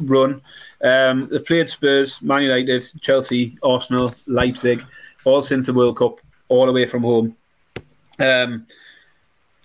[0.00, 0.40] run.
[0.84, 4.82] Um, they've played Spurs, Man United, Chelsea, Arsenal, Leipzig,
[5.24, 7.36] all since the World Cup, all away from home.
[8.20, 8.66] Um,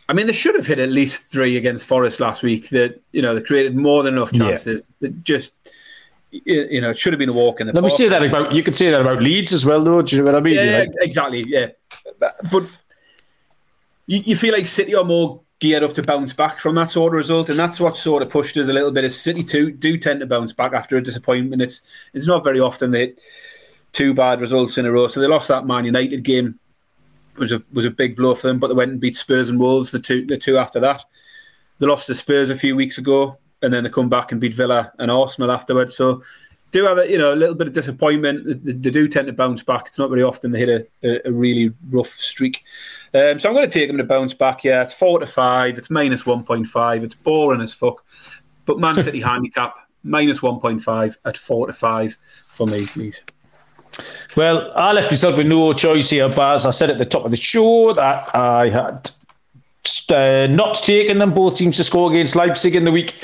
[0.07, 2.69] I mean, they should have hit at least three against Forest last week.
[2.69, 4.91] That you know they created more than enough chances.
[5.01, 5.09] Yeah.
[5.23, 5.53] just
[6.31, 7.73] you know, it should have been a walk in the.
[7.73, 7.91] Let park.
[7.91, 10.01] me say that about you could say that about Leeds as well, though.
[10.01, 10.55] Do you know what I mean?
[10.55, 10.91] Yeah, like...
[11.01, 11.43] exactly.
[11.47, 11.69] Yeah,
[12.19, 12.65] but
[14.05, 17.13] you, you feel like City are more geared up to bounce back from that sort
[17.13, 19.03] of result, and that's what sort of pushed us a little bit.
[19.03, 21.61] As City too do tend to bounce back after a disappointment.
[21.61, 21.81] It's
[22.13, 23.15] it's not very often they
[23.91, 25.07] two bad results in a row.
[25.07, 26.59] So they lost that Man United game,
[27.37, 28.59] was a was a big blow for them.
[28.59, 31.03] But they went and beat Spurs and Wolves the two the two after that.
[31.79, 34.53] They lost to Spurs a few weeks ago, and then they come back and beat
[34.53, 35.95] Villa and Arsenal afterwards.
[35.95, 36.23] So
[36.71, 38.65] do have a you know a little bit of disappointment.
[38.65, 39.87] They, they do tend to bounce back.
[39.87, 42.63] It's not very often they hit a, a, really rough streak.
[43.13, 44.63] Um, so I'm going to take them to bounce back.
[44.63, 45.77] Yeah, it's four to five.
[45.77, 47.03] It's minus one point five.
[47.03, 48.05] It's boring as fuck.
[48.65, 52.13] But Man City handicap minus one point five at four to five
[52.55, 53.21] for me, please.
[54.37, 56.65] Well, I left myself with no choice here, Baz.
[56.65, 59.09] I said at the top of the show that I had
[60.09, 61.33] uh, not taken them.
[61.33, 63.15] Both teams to score against Leipzig in the week.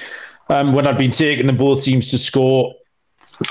[0.49, 2.75] Um, when I'd been taking them both teams to score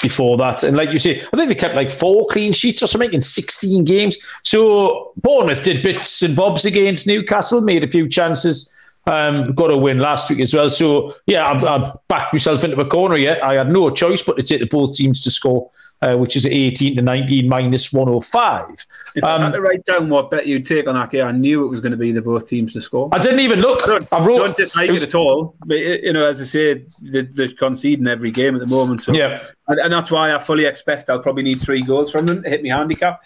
[0.02, 0.62] before that.
[0.62, 3.20] And like you say, I think they kept like four clean sheets or something in
[3.20, 4.18] 16 games.
[4.42, 8.74] So Bournemouth did bits and bobs against Newcastle, made a few chances.
[9.06, 10.70] Um, got a win last week as well.
[10.70, 13.44] So yeah, I've, I've backed myself into a corner yet.
[13.44, 15.70] I had no choice but to take the both teams to score
[16.04, 18.68] uh, which is 18 to 19 minus 105.
[19.16, 21.32] If um, I had to write down what bet you'd take on that game, I
[21.32, 23.08] knew it was going to be the both teams to score.
[23.12, 23.82] I didn't even look.
[23.84, 25.56] I, don't, I wrote, don't dislike it, it, at all.
[25.64, 29.02] But, you know, as I say, they're, they're conceding every game at the moment.
[29.02, 29.46] So, yeah.
[29.68, 32.50] And, and, that's why I fully expect I'll probably need three goals from them to
[32.50, 33.22] hit my handicap.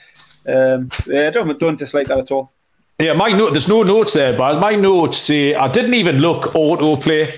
[0.46, 2.52] Um, yeah, I don't, don't dislike that at all.
[3.01, 3.53] Yeah, my note.
[3.53, 7.32] There's no notes there, but my notes say I didn't even look autoplay.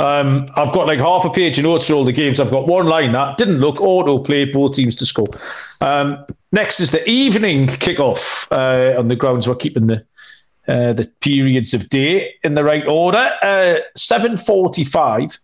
[0.00, 2.40] Um, I've got like half a page of notes for all the games.
[2.40, 5.28] I've got one line that didn't look auto play both teams to score.
[5.80, 9.46] Um, next is the evening kickoff uh, on the grounds.
[9.46, 10.04] We're keeping the
[10.66, 13.30] uh, the periods of day in the right order.
[13.40, 15.38] Uh, Seven forty-five,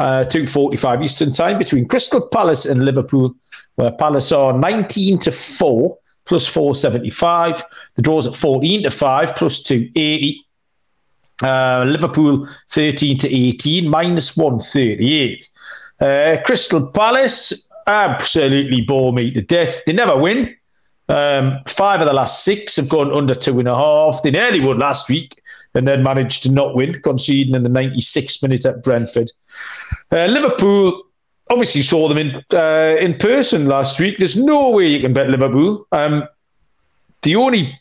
[0.00, 3.34] uh, two forty-five Eastern time between Crystal Palace and Liverpool,
[3.76, 7.62] where Palace are nineteen to four plus four seventy-five.
[7.96, 10.40] The draws at fourteen to five plus two eighty.
[11.42, 15.48] Uh, Liverpool 13 to 18, minus 138.
[16.00, 19.84] Uh, Crystal Palace absolutely bore me to death.
[19.84, 20.54] They never win.
[21.08, 24.22] Um, five of the last six have gone under two and a half.
[24.22, 25.42] They nearly won last week
[25.74, 29.30] and then managed to not win, conceding in the 96th minute at Brentford.
[30.10, 31.02] Uh, Liverpool
[31.50, 34.18] obviously saw them in uh, in person last week.
[34.18, 35.86] There's no way you can bet Liverpool.
[35.92, 36.26] Um,
[37.22, 37.78] the only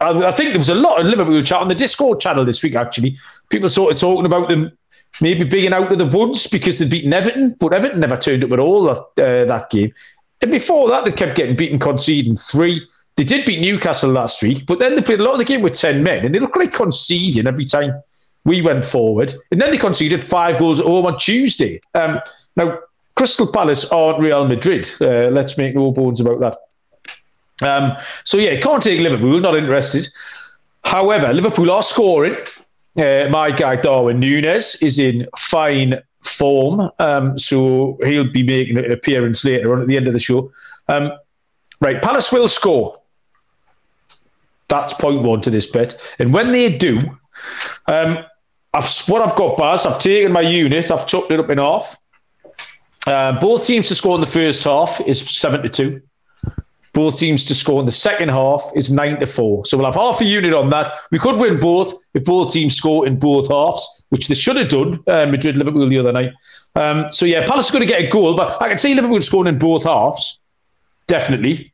[0.00, 2.74] I, think there was a lot of Liverpool chat on the Discord channel this week.
[2.74, 3.16] Actually,
[3.50, 4.72] people sort of talking about them
[5.20, 8.52] maybe being out of the woods because they'd beaten Everton, but Everton never turned up
[8.52, 9.92] at all that, uh, that game.
[10.40, 12.86] And before that, they kept getting beaten, conceding three.
[13.16, 15.62] They did beat Newcastle last week, but then they played a lot of the game
[15.62, 18.00] with 10 men, and they looked like conceding every time
[18.44, 19.34] we went forward.
[19.50, 21.80] And then they conceded five goals at home on Tuesday.
[21.94, 22.20] Um,
[22.54, 22.78] now,
[23.18, 24.88] Crystal Palace aren't Real Madrid.
[25.00, 27.68] Uh, let's make no bones about that.
[27.68, 27.92] Um,
[28.22, 29.40] so yeah, can't take Liverpool.
[29.40, 30.06] Not interested.
[30.84, 32.36] However, Liverpool are scoring.
[32.96, 38.90] Uh, my guy Darwin Nunez is in fine form, um, so he'll be making an
[38.92, 40.52] appearance later on at the end of the show.
[40.86, 41.10] Um,
[41.80, 42.94] right, Palace will score.
[44.68, 46.98] That's point one to this bet, and when they do,
[47.88, 48.24] um,
[48.74, 51.96] I've, what I've got, Baz, I've taken my unit, I've chopped it up in half.
[53.08, 56.02] Uh, both teams to score in the first half is seven to two
[56.98, 59.64] both teams to score in the second half is nine to four.
[59.64, 60.92] So we'll have half a unit on that.
[61.12, 64.68] We could win both if both teams score in both halves, which they should have
[64.68, 64.98] done.
[65.06, 66.32] Uh, Madrid Liverpool the other night.
[66.74, 69.20] Um, so yeah, Palace are going to get a goal, but I can see Liverpool
[69.20, 70.40] scoring in both halves,
[71.06, 71.72] definitely.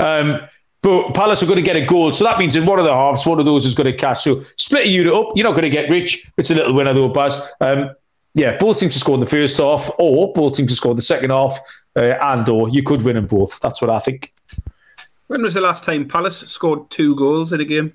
[0.00, 0.42] Um,
[0.82, 2.94] but Palace are going to get a goal, so that means in one of the
[2.94, 4.22] halves, one of those is going to catch.
[4.22, 5.28] So split a unit up.
[5.34, 6.30] You're not going to get rich.
[6.36, 7.40] It's a little winner though, Baz.
[7.62, 7.90] Um,
[8.34, 10.96] yeah, both teams to score in the first half, or both teams to score in
[10.96, 11.58] the second half,
[11.96, 13.58] uh, and or you could win in both.
[13.60, 14.32] That's what I think.
[15.26, 17.92] When was the last time Palace scored two goals in a game?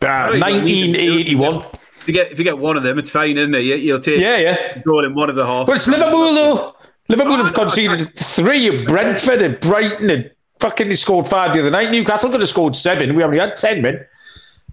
[0.00, 1.56] Uh, 1981.
[2.02, 3.60] If you get if you get one of them, it's fine, isn't it?
[3.60, 4.78] You'll take yeah, yeah.
[4.84, 5.66] goal in one of the half.
[5.66, 6.76] But it's Liverpool though.
[7.08, 11.70] Liverpool have conceded three at Brentford and Brighton and fucking they scored five the other
[11.70, 11.90] night.
[11.90, 13.14] Newcastle could have scored seven.
[13.14, 14.04] We only had ten men.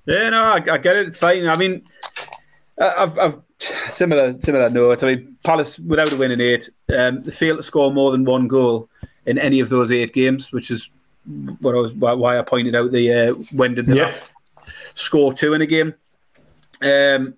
[0.05, 1.07] Yeah, no, I, I get it.
[1.07, 1.45] It's fine.
[1.47, 1.83] I mean,
[2.79, 5.03] I've, I've similar similar note.
[5.03, 8.47] I mean, Palace without a win in eight, um, failed to score more than one
[8.47, 8.89] goal
[9.25, 10.89] in any of those eight games, which is
[11.59, 14.05] what I was why I pointed out the uh, when did the yeah.
[14.05, 14.31] last
[14.93, 15.93] score two in a game.
[16.81, 17.35] Um,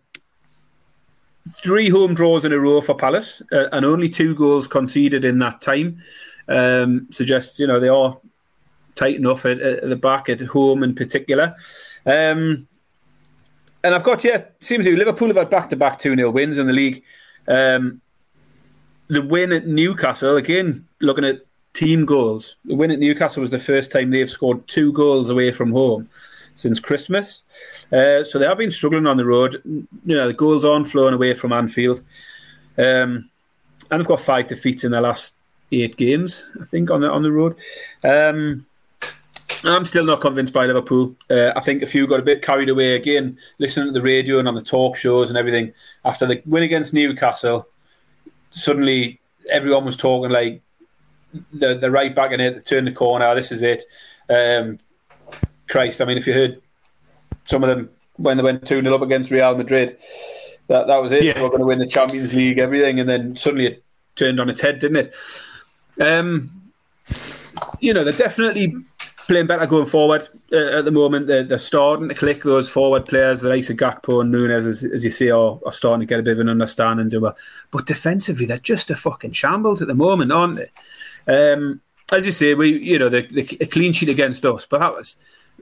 [1.64, 5.40] three home draws in a row for Palace, uh, and only two goals conceded in
[5.40, 6.02] that time.
[6.48, 8.18] Um, suggests you know they are
[8.96, 11.56] tight enough at, at, the back at home in particular.
[12.06, 12.68] Um,
[13.84, 16.58] and I've got yeah, seems to Liverpool have had back to back two 0 wins
[16.58, 17.04] in the league.
[17.48, 18.02] Um,
[19.08, 22.56] the win at Newcastle again, looking at team goals.
[22.66, 26.08] The win at Newcastle was the first time they've scored two goals away from home
[26.56, 27.44] since Christmas.
[27.92, 29.62] Uh, so they have been struggling on the road.
[29.66, 32.02] You know, the goals aren't flowing away from Anfield.
[32.78, 33.30] Um,
[33.90, 35.36] and they've got five defeats in their last
[35.72, 37.56] eight games, I think, on the on the road.
[38.04, 38.66] Um,
[39.64, 41.16] I'm still not convinced by Liverpool.
[41.30, 44.39] Uh, I think a few got a bit carried away again, listening to the radio
[44.39, 45.74] and on the talk shows and everything.
[46.04, 47.68] After the win against Newcastle,
[48.52, 49.20] suddenly
[49.52, 50.62] everyone was talking like
[51.54, 53.34] the the right back in it, turn the corner.
[53.36, 53.84] This is it.
[54.30, 54.80] Um,
[55.70, 56.58] Christ, I mean, if you heard
[57.45, 59.97] some of them when they went two 0 up against Real Madrid,
[60.68, 61.24] that that was it.
[61.24, 61.41] Yeah.
[61.41, 63.84] We're going to win the Champions League, everything, and then suddenly it
[64.16, 65.14] turned on its head, didn't it?
[65.99, 66.52] Um,
[67.80, 68.74] you know, they're definitely
[69.32, 71.26] playing better going forward uh, at the moment.
[71.28, 74.84] They're, they're, starting to click those forward players, the likes of Gakpo and Nunez, as,
[74.84, 77.36] as you see, are, are, starting to get a bit of an understanding to it.
[77.72, 81.54] But defensively, they're just a fucking shambles at the moment, aren't they?
[81.54, 81.80] Um,
[82.12, 84.94] as you say, we you know the, the a clean sheet against us, but that
[84.94, 85.16] was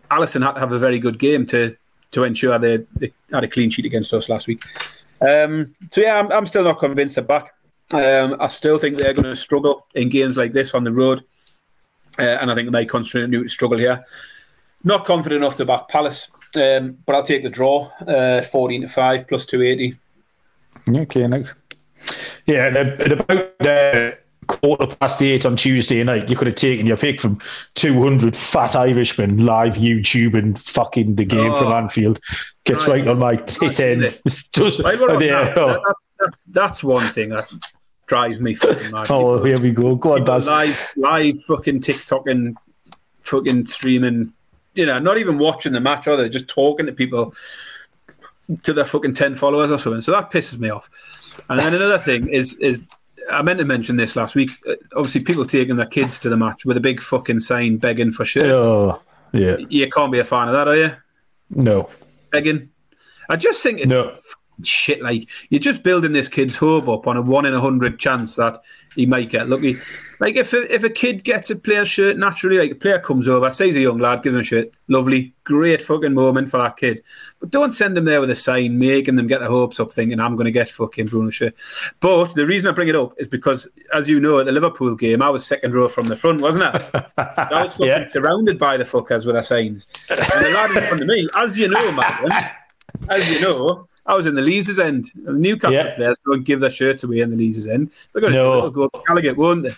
[0.10, 1.78] Alisson had to have a very good game to
[2.12, 4.64] to ensure they, they had a clean sheet against us last week.
[5.22, 7.54] Um, so yeah, I'm, I'm still not convinced they're back.
[7.92, 11.24] Um, I still think they're going to struggle in games like this on the road,
[12.20, 14.04] uh, and I think they may continue to struggle here.
[14.84, 18.88] Not confident enough to back Palace, um, but I'll take the draw, uh, 14 to
[18.88, 19.96] 5 plus 280.
[20.90, 21.54] Okay, nice.
[22.46, 24.12] Yeah, at about uh,
[24.48, 27.40] quarter past eight on Tuesday night, you could have taken your pick from
[27.76, 32.20] 200 fat Irishmen live YouTube and fucking the game oh, from Anfield.
[32.64, 34.02] Gets right on my tit end.
[34.54, 35.82] Just, right, yeah, oh.
[35.86, 37.52] that's, that's, that's one thing that
[38.10, 39.08] drives me fucking mad.
[39.12, 39.96] Oh, here we go.
[39.96, 40.48] Go on, Daz.
[40.48, 42.58] Live, live fucking TikTok and
[43.24, 44.34] fucking streaming
[44.80, 47.34] you know, not even watching the match, or they're just talking to people
[48.64, 50.02] to their fucking ten followers or something.
[50.02, 50.90] So that pisses me off.
[51.50, 52.88] And then another thing is is
[53.32, 54.52] I meant to mention this last week.
[54.68, 58.12] Uh, obviously, people taking their kids to the match with a big fucking sign begging
[58.12, 58.50] for shirts.
[58.50, 59.02] Oh,
[59.34, 59.58] yeah.
[59.58, 60.92] You can't be a fan of that, are you?
[61.50, 61.90] No.
[62.32, 62.70] Begging.
[63.30, 64.12] I just think it's no
[64.64, 65.02] shit.
[65.02, 68.36] Like you're just building this kid's hope up on a one in a hundred chance
[68.36, 68.62] that
[68.96, 69.76] he might get lucky.
[70.20, 73.28] Like if a, if a kid gets a player shirt naturally, like a player comes
[73.28, 76.78] over, says a young lad, gives him a shirt, lovely, great fucking moment for that
[76.78, 77.04] kid.
[77.40, 80.20] But don't send them there with a sign, making them get their hopes up, thinking
[80.20, 81.56] I'm going to get fucking Bruno shirt.
[82.00, 84.96] But the reason I bring it up is because, as you know, at the Liverpool
[84.96, 87.04] game, I was second row from the front, wasn't I?
[87.18, 88.04] I was fucking yeah.
[88.04, 91.58] surrounded by the fuckers with their signs, and the lad in front of me, as
[91.58, 92.30] you know, man,
[93.10, 95.12] as you know, I was in the Leazes end.
[95.14, 95.96] The Newcastle yeah.
[95.96, 97.92] players don't give their shirts away in the Leazes end.
[98.12, 98.70] They're going to no.
[98.72, 99.70] go to Gallowgate, won't they?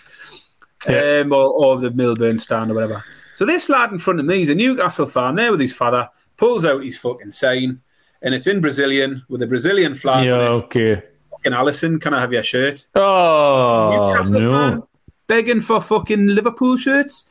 [0.88, 1.20] Yeah.
[1.20, 3.04] Um, or, or, the Milburn stand or whatever.
[3.34, 6.08] So this lad in front of me, he's a Newcastle fan there with his father,
[6.38, 7.82] pulls out his fucking sign,
[8.22, 10.24] and it's in Brazilian with a Brazilian flag.
[10.24, 11.02] Yeah, okay.
[11.30, 12.88] Fucking Alisson, can I have your shirt?
[12.94, 14.70] Oh, Newcastle no.
[14.70, 14.82] Fan,
[15.26, 17.26] begging for fucking Liverpool shirts.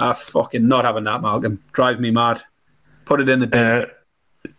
[0.00, 1.62] I fucking not having that, Malcolm.
[1.72, 2.42] Drive me mad.
[3.04, 3.60] Put it in the bin.
[3.60, 3.86] Uh,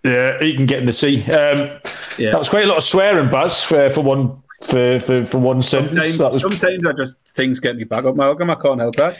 [0.04, 1.24] yeah, he can get in the sea.
[1.32, 1.70] Um,
[2.18, 2.32] yeah.
[2.32, 5.62] That was quite a lot of swearing, Buzz, for, for one for, for, for one
[5.62, 6.16] sentence.
[6.18, 6.42] Sometimes, was...
[6.42, 8.50] sometimes I just things get me back up, Malcolm.
[8.50, 9.18] I can't help that.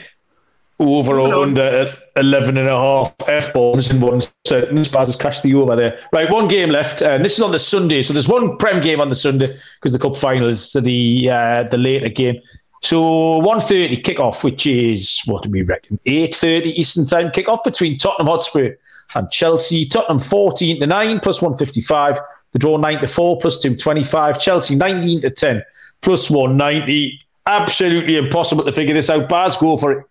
[0.78, 1.86] Over or under
[2.16, 4.88] 11 and a half F bombs in one sentence.
[4.88, 5.98] Baz has cashed the over there.
[6.12, 7.02] Right, one game left.
[7.02, 8.02] And this is on the Sunday.
[8.02, 9.46] So there's one Prem game on the Sunday
[9.76, 12.40] because the Cup final is the, uh, the later game.
[12.80, 13.00] So
[13.42, 18.74] 1.30 kick-off, which is, what do we reckon, 8.30 Eastern Time kick-off between Tottenham Hotspur
[19.16, 19.86] and Chelsea.
[19.86, 22.18] Tottenham 14 to 9 plus 155.
[22.52, 24.40] The draw 9 to 4 plus 225.
[24.40, 25.62] Chelsea 19 to 10
[26.00, 27.18] plus 190.
[27.46, 29.28] Absolutely impossible to figure this out.
[29.28, 30.06] Baz, go for it.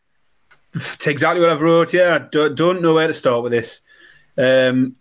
[0.73, 1.93] It's exactly what I've wrote.
[1.93, 3.81] Yeah, don't, don't know where to start with this.
[4.37, 4.93] Um,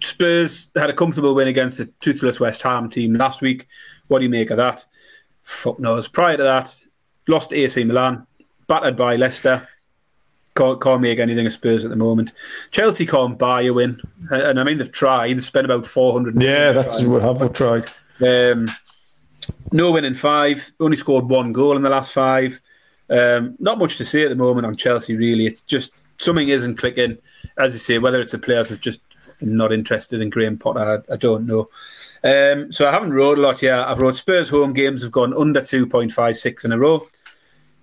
[0.00, 3.66] Spurs had a comfortable win against the toothless West Ham team last week.
[4.08, 4.84] What do you make of that?
[5.42, 6.08] Fuck knows.
[6.08, 6.74] Prior to that,
[7.28, 8.26] lost to AC Milan,
[8.66, 9.66] battered by Leicester,
[10.56, 12.32] can't, can't make anything of Spurs at the moment.
[12.70, 14.00] Chelsea can't buy a win,
[14.30, 15.30] and I mean they've tried.
[15.30, 16.40] They've spent about four hundred.
[16.40, 17.84] Yeah, that's what have they tried.
[18.20, 18.66] Um,
[19.70, 20.72] no win in five.
[20.80, 22.60] Only scored one goal in the last five.
[23.08, 25.16] Um, not much to say at the moment on Chelsea.
[25.16, 27.18] Really, it's just something isn't clicking.
[27.58, 29.00] As you say, whether it's the players are just
[29.40, 31.68] not interested in Graham Potter, I, I don't know.
[32.24, 33.86] Um, so I haven't wrote a lot yet.
[33.86, 37.06] I've wrote Spurs home games have gone under two point five six in a row.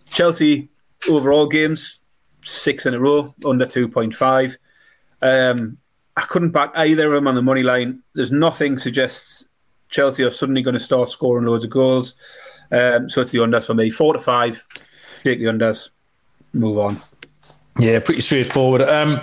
[0.09, 0.69] Chelsea
[1.09, 1.99] overall games
[2.43, 4.57] six in a row, under 2.5.
[5.21, 5.77] Um,
[6.15, 8.03] I couldn't back either of them on the money line.
[8.13, 9.45] There's nothing suggests
[9.89, 12.15] Chelsea are suddenly going to start scoring loads of goals.
[12.71, 13.89] Um, so it's the unders for me.
[13.89, 14.65] Four to five,
[15.23, 15.89] take the unders,
[16.53, 16.97] move on.
[17.79, 18.81] Yeah, pretty straightforward.
[18.81, 19.19] Um,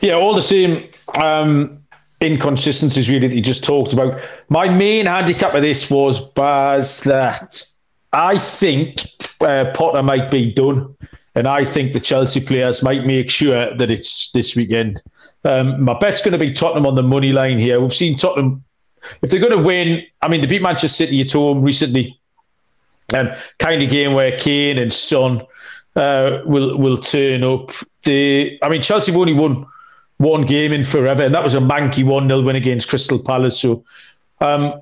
[0.00, 0.86] yeah, all the same
[1.20, 1.82] um,
[2.22, 4.20] inconsistencies really that you just talked about.
[4.48, 7.62] My main handicap of this was Baz that
[8.12, 9.02] I think
[9.40, 10.94] uh, Potter might be done.
[11.36, 15.02] And I think the Chelsea players might make sure that it's this weekend.
[15.44, 17.78] Um, my bet's going to be Tottenham on the money line here.
[17.78, 18.64] We've seen Tottenham,
[19.22, 22.18] if they're going to win, I mean, they beat Manchester City at home recently.
[23.14, 25.40] Um, kind of game where Kane and Son
[25.94, 27.70] uh, will will turn up.
[28.04, 29.64] The, I mean, Chelsea have only won
[30.16, 33.60] one game in forever, and that was a manky 1 0 win against Crystal Palace.
[33.60, 33.84] So,
[34.40, 34.74] um,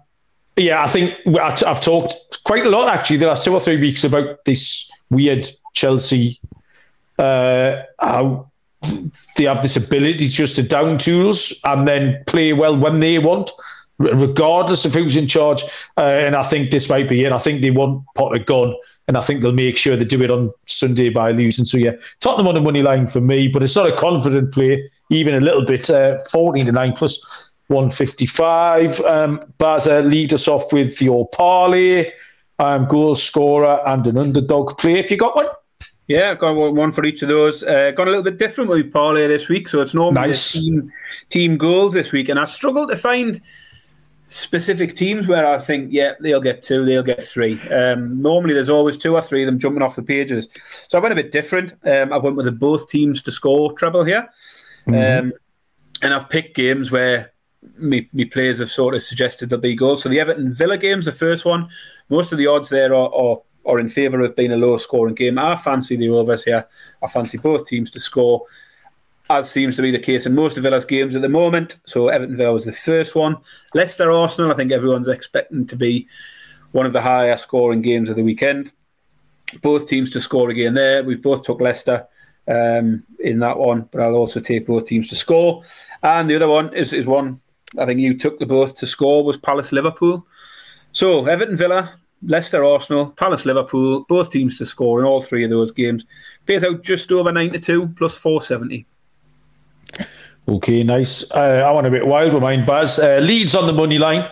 [0.57, 4.05] yeah, I think I've talked quite a lot actually the last two or three weeks
[4.05, 6.41] about this weird Chelsea,
[7.19, 8.51] uh, how
[9.37, 13.51] they have this ability just to down tools and then play well when they want,
[13.99, 15.63] regardless of who's in charge.
[15.97, 17.33] Uh, and I think this might be it.
[17.33, 18.77] I think they want Potter gone,
[19.09, 21.65] and I think they'll make sure they do it on Sunday by losing.
[21.65, 24.89] So yeah, Tottenham on the money line for me, but it's not a confident play,
[25.11, 25.91] even a little bit.
[25.91, 29.01] Uh, 14 to 9 plus 155.
[29.01, 32.13] Um, Baza, lead us off with your parlay,
[32.59, 35.47] um, goal scorer, and an underdog play if you got one.
[36.07, 37.63] Yeah, I've got one for each of those.
[37.63, 40.53] Uh, got a little bit different with parlay this week, so it's normally nice.
[40.53, 40.93] team
[41.31, 43.41] team goals this week, and I struggled to find
[44.29, 47.61] specific teams where I think, yeah, they'll get two, they'll get three.
[47.71, 50.49] Um, normally, there's always two or three of them jumping off the pages.
[50.89, 51.73] So I went a bit different.
[51.85, 54.29] Um, I went with the both teams to score treble here,
[54.87, 55.29] mm-hmm.
[55.29, 55.33] um,
[56.03, 57.33] and I've picked games where
[57.77, 60.03] me, me players have sort of suggested there'll be goals.
[60.03, 61.69] So the Everton Villa game's the first one.
[62.09, 65.15] Most of the odds there are, are or in favour of being a low scoring
[65.15, 65.39] game.
[65.39, 66.67] I fancy the overs here.
[67.03, 68.45] I fancy both teams to score,
[69.31, 71.79] as seems to be the case in most of Villa's games at the moment.
[71.87, 73.39] So Everton Villa was the first one.
[73.75, 76.07] Leicester Arsenal, I think everyone's expecting to be
[76.73, 78.71] one of the higher scoring games of the weekend.
[79.63, 81.03] Both teams to score again there.
[81.03, 82.07] We've both took Leicester
[82.47, 85.63] um, in that one, but I'll also take both teams to score.
[86.03, 87.41] And the other one is, is one
[87.79, 90.27] I think you took the both to score was Palace Liverpool.
[90.93, 95.51] So Everton Villa, Leicester, Arsenal, Palace, Liverpool, both teams to score in all three of
[95.51, 96.05] those games.
[96.47, 98.87] Pays out just over 92 plus 470.
[100.47, 101.31] Okay, nice.
[101.31, 102.99] Uh, I want a bit wild with mine, Baz.
[102.99, 104.29] Uh, Leeds on the money line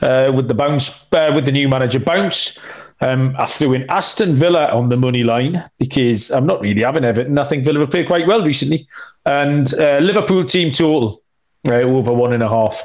[0.00, 2.58] uh, with the bounce uh, with the new manager bounce.
[3.00, 7.04] Um, I threw in Aston Villa on the money line because I'm not really having
[7.04, 7.36] Everton.
[7.36, 8.86] I think Villa have played quite well recently,
[9.26, 11.18] and uh, Liverpool team total
[11.70, 12.82] uh, over one and a half.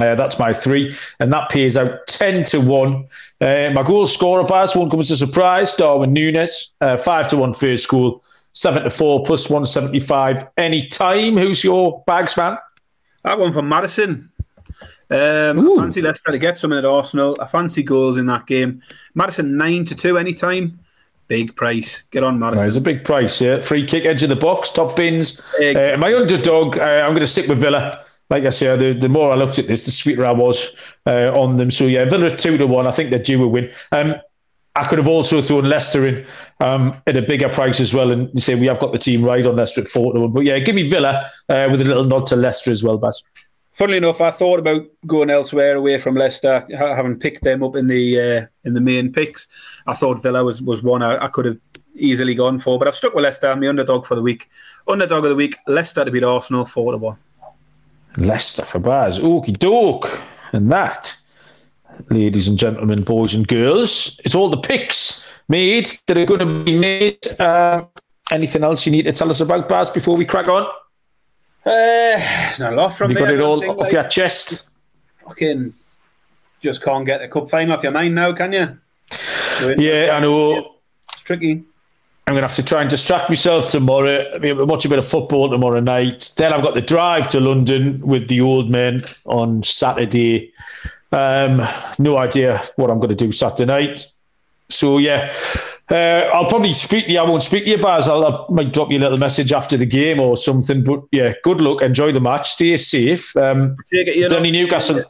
[0.00, 3.06] Uh, that's my three, and that pays out ten to one.
[3.40, 5.74] Uh, my goal scorer pass won't come as a surprise.
[5.74, 8.22] Darwin Nunez, uh, five to one first goal,
[8.52, 11.36] seven to four plus one seventy five any time.
[11.36, 12.58] Who's your bags man?
[13.24, 14.30] That one from Maddison.
[15.10, 17.34] Um, I fancy Leicester to get something at Arsenal.
[17.40, 18.82] I fancy goals in that game.
[19.14, 20.78] Maddison, nine to two anytime.
[21.28, 22.02] Big price.
[22.10, 22.66] Get on, Maddison.
[22.66, 23.60] It's a big price, yeah.
[23.60, 25.40] Free kick, edge of the box, top bins.
[25.60, 27.92] Uh, my underdog, uh, I'm going to stick with Villa
[28.30, 30.76] like I say, the, the more I looked at this, the sweeter I was
[31.06, 31.70] uh, on them.
[31.70, 32.86] So yeah, Villa two to one.
[32.86, 33.70] I think they're due a win.
[33.92, 34.16] Um,
[34.76, 36.24] I could have also thrown Leicester in
[36.60, 39.24] um, at a bigger price as well, and you say we have got the team
[39.24, 40.32] right on Leicester at four to one.
[40.32, 43.22] But yeah, give me Villa uh, with a little nod to Leicester as well, Baz.
[43.72, 47.86] Funnily enough, I thought about going elsewhere away from Leicester, having picked them up in
[47.86, 49.48] the uh, in the main picks.
[49.88, 51.58] I thought Villa was was one I, I could have
[51.94, 53.48] easily gone for, but I've stuck with Leicester.
[53.48, 54.48] I'm the underdog for the week.
[54.86, 57.16] Underdog of the week, Leicester to beat Arsenal four to one.
[58.18, 59.18] Leicester for Baz.
[59.18, 60.22] Okie doke.
[60.52, 61.16] And that,
[62.10, 66.64] ladies and gentlemen, boys and girls, it's all the picks made that are going to
[66.64, 67.18] be made.
[67.38, 67.84] Uh,
[68.30, 70.66] anything else you need to tell us about Baz before we crack on?
[71.64, 73.20] Uh, not a lot from you me.
[73.20, 74.70] got it all off like, your chest.
[75.18, 75.72] Fucking
[76.60, 78.78] just can't get the cup final off your mind now, can you?
[79.76, 80.58] Yeah, I know.
[80.58, 81.64] It's tricky.
[82.26, 84.30] I'm going to have to try and distract myself tomorrow.
[84.34, 86.34] I mean, watch a bit of football tomorrow night.
[86.36, 90.52] Then I've got the drive to London with the old men on Saturday.
[91.10, 91.62] Um,
[91.98, 94.06] no idea what I'm going to do Saturday night.
[94.68, 95.32] So, yeah,
[95.90, 97.18] uh, I'll probably speak to you.
[97.18, 98.10] I won't speak to you, Baz.
[98.10, 100.84] I'll, I might drop you a little message after the game or something.
[100.84, 101.80] But, yeah, good luck.
[101.80, 102.50] Enjoy the match.
[102.50, 103.34] Stay safe.
[103.38, 105.02] Um, any Newcastle?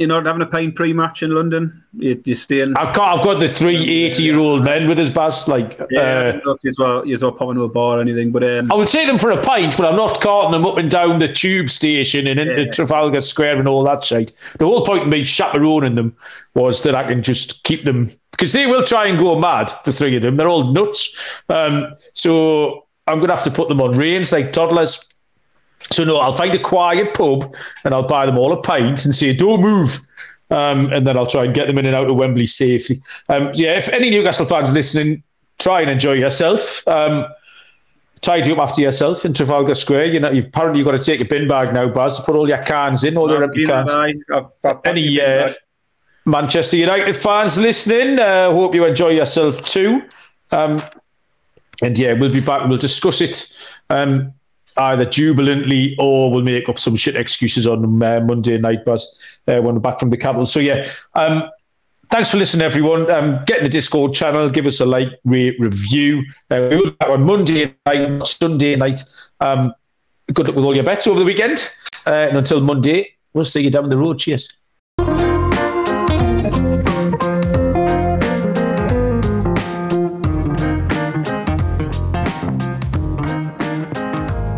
[0.00, 1.84] You're not having a pint pre-match in London.
[1.92, 2.74] You, you're staying.
[2.74, 5.46] I've got, I've got the three 80 year old men with us, Baz.
[5.46, 8.72] Like, yeah, uh, know if you're, you're popping to a bar or anything, but um,
[8.72, 11.18] I would take them for a pint, but I'm not carting them up and down
[11.18, 12.70] the tube station and into yeah.
[12.70, 14.32] Trafalgar Square and all that shit.
[14.58, 16.16] The whole point of me chaperoning them
[16.54, 19.70] was that I can just keep them because they will try and go mad.
[19.84, 21.14] The three of them, they're all nuts.
[21.50, 25.06] Um, so I'm going to have to put them on reins like toddlers.
[25.92, 27.52] So no, I'll find a quiet pub
[27.84, 29.98] and I'll buy them all a pint and say, "Don't move."
[30.50, 33.00] Um, and then I'll try and get them in and out of Wembley safely.
[33.28, 35.22] Um, yeah, if any Newcastle fans listening,
[35.60, 36.86] try and enjoy yourself.
[36.88, 37.26] Um,
[38.20, 40.06] tidy up after yourself in Trafalgar Square.
[40.06, 42.34] You know, you've apparently you've got to take a bin bag now, Baz, to put
[42.34, 43.90] all your cans in, all your empty cans.
[44.32, 45.52] I've, I've any uh,
[46.26, 50.02] Manchester United fans listening, uh, hope you enjoy yourself too.
[50.52, 50.80] Um,
[51.82, 52.68] and yeah, we'll be back.
[52.68, 53.68] We'll discuss it.
[54.76, 59.60] Either jubilantly or we'll make up some shit excuses on uh, Monday night, Baz uh,
[59.60, 60.46] when we're back from the capital.
[60.46, 61.50] So yeah, um,
[62.10, 63.10] thanks for listening, everyone.
[63.10, 66.22] Um, get in the Discord channel, give us a like, review.
[66.50, 69.00] Uh, we'll be back on Monday night, Sunday night.
[69.40, 69.74] Um,
[70.32, 71.70] good luck with all your bets over the weekend,
[72.06, 74.18] uh, and until Monday, we'll see you down the road.
[74.18, 74.48] Cheers.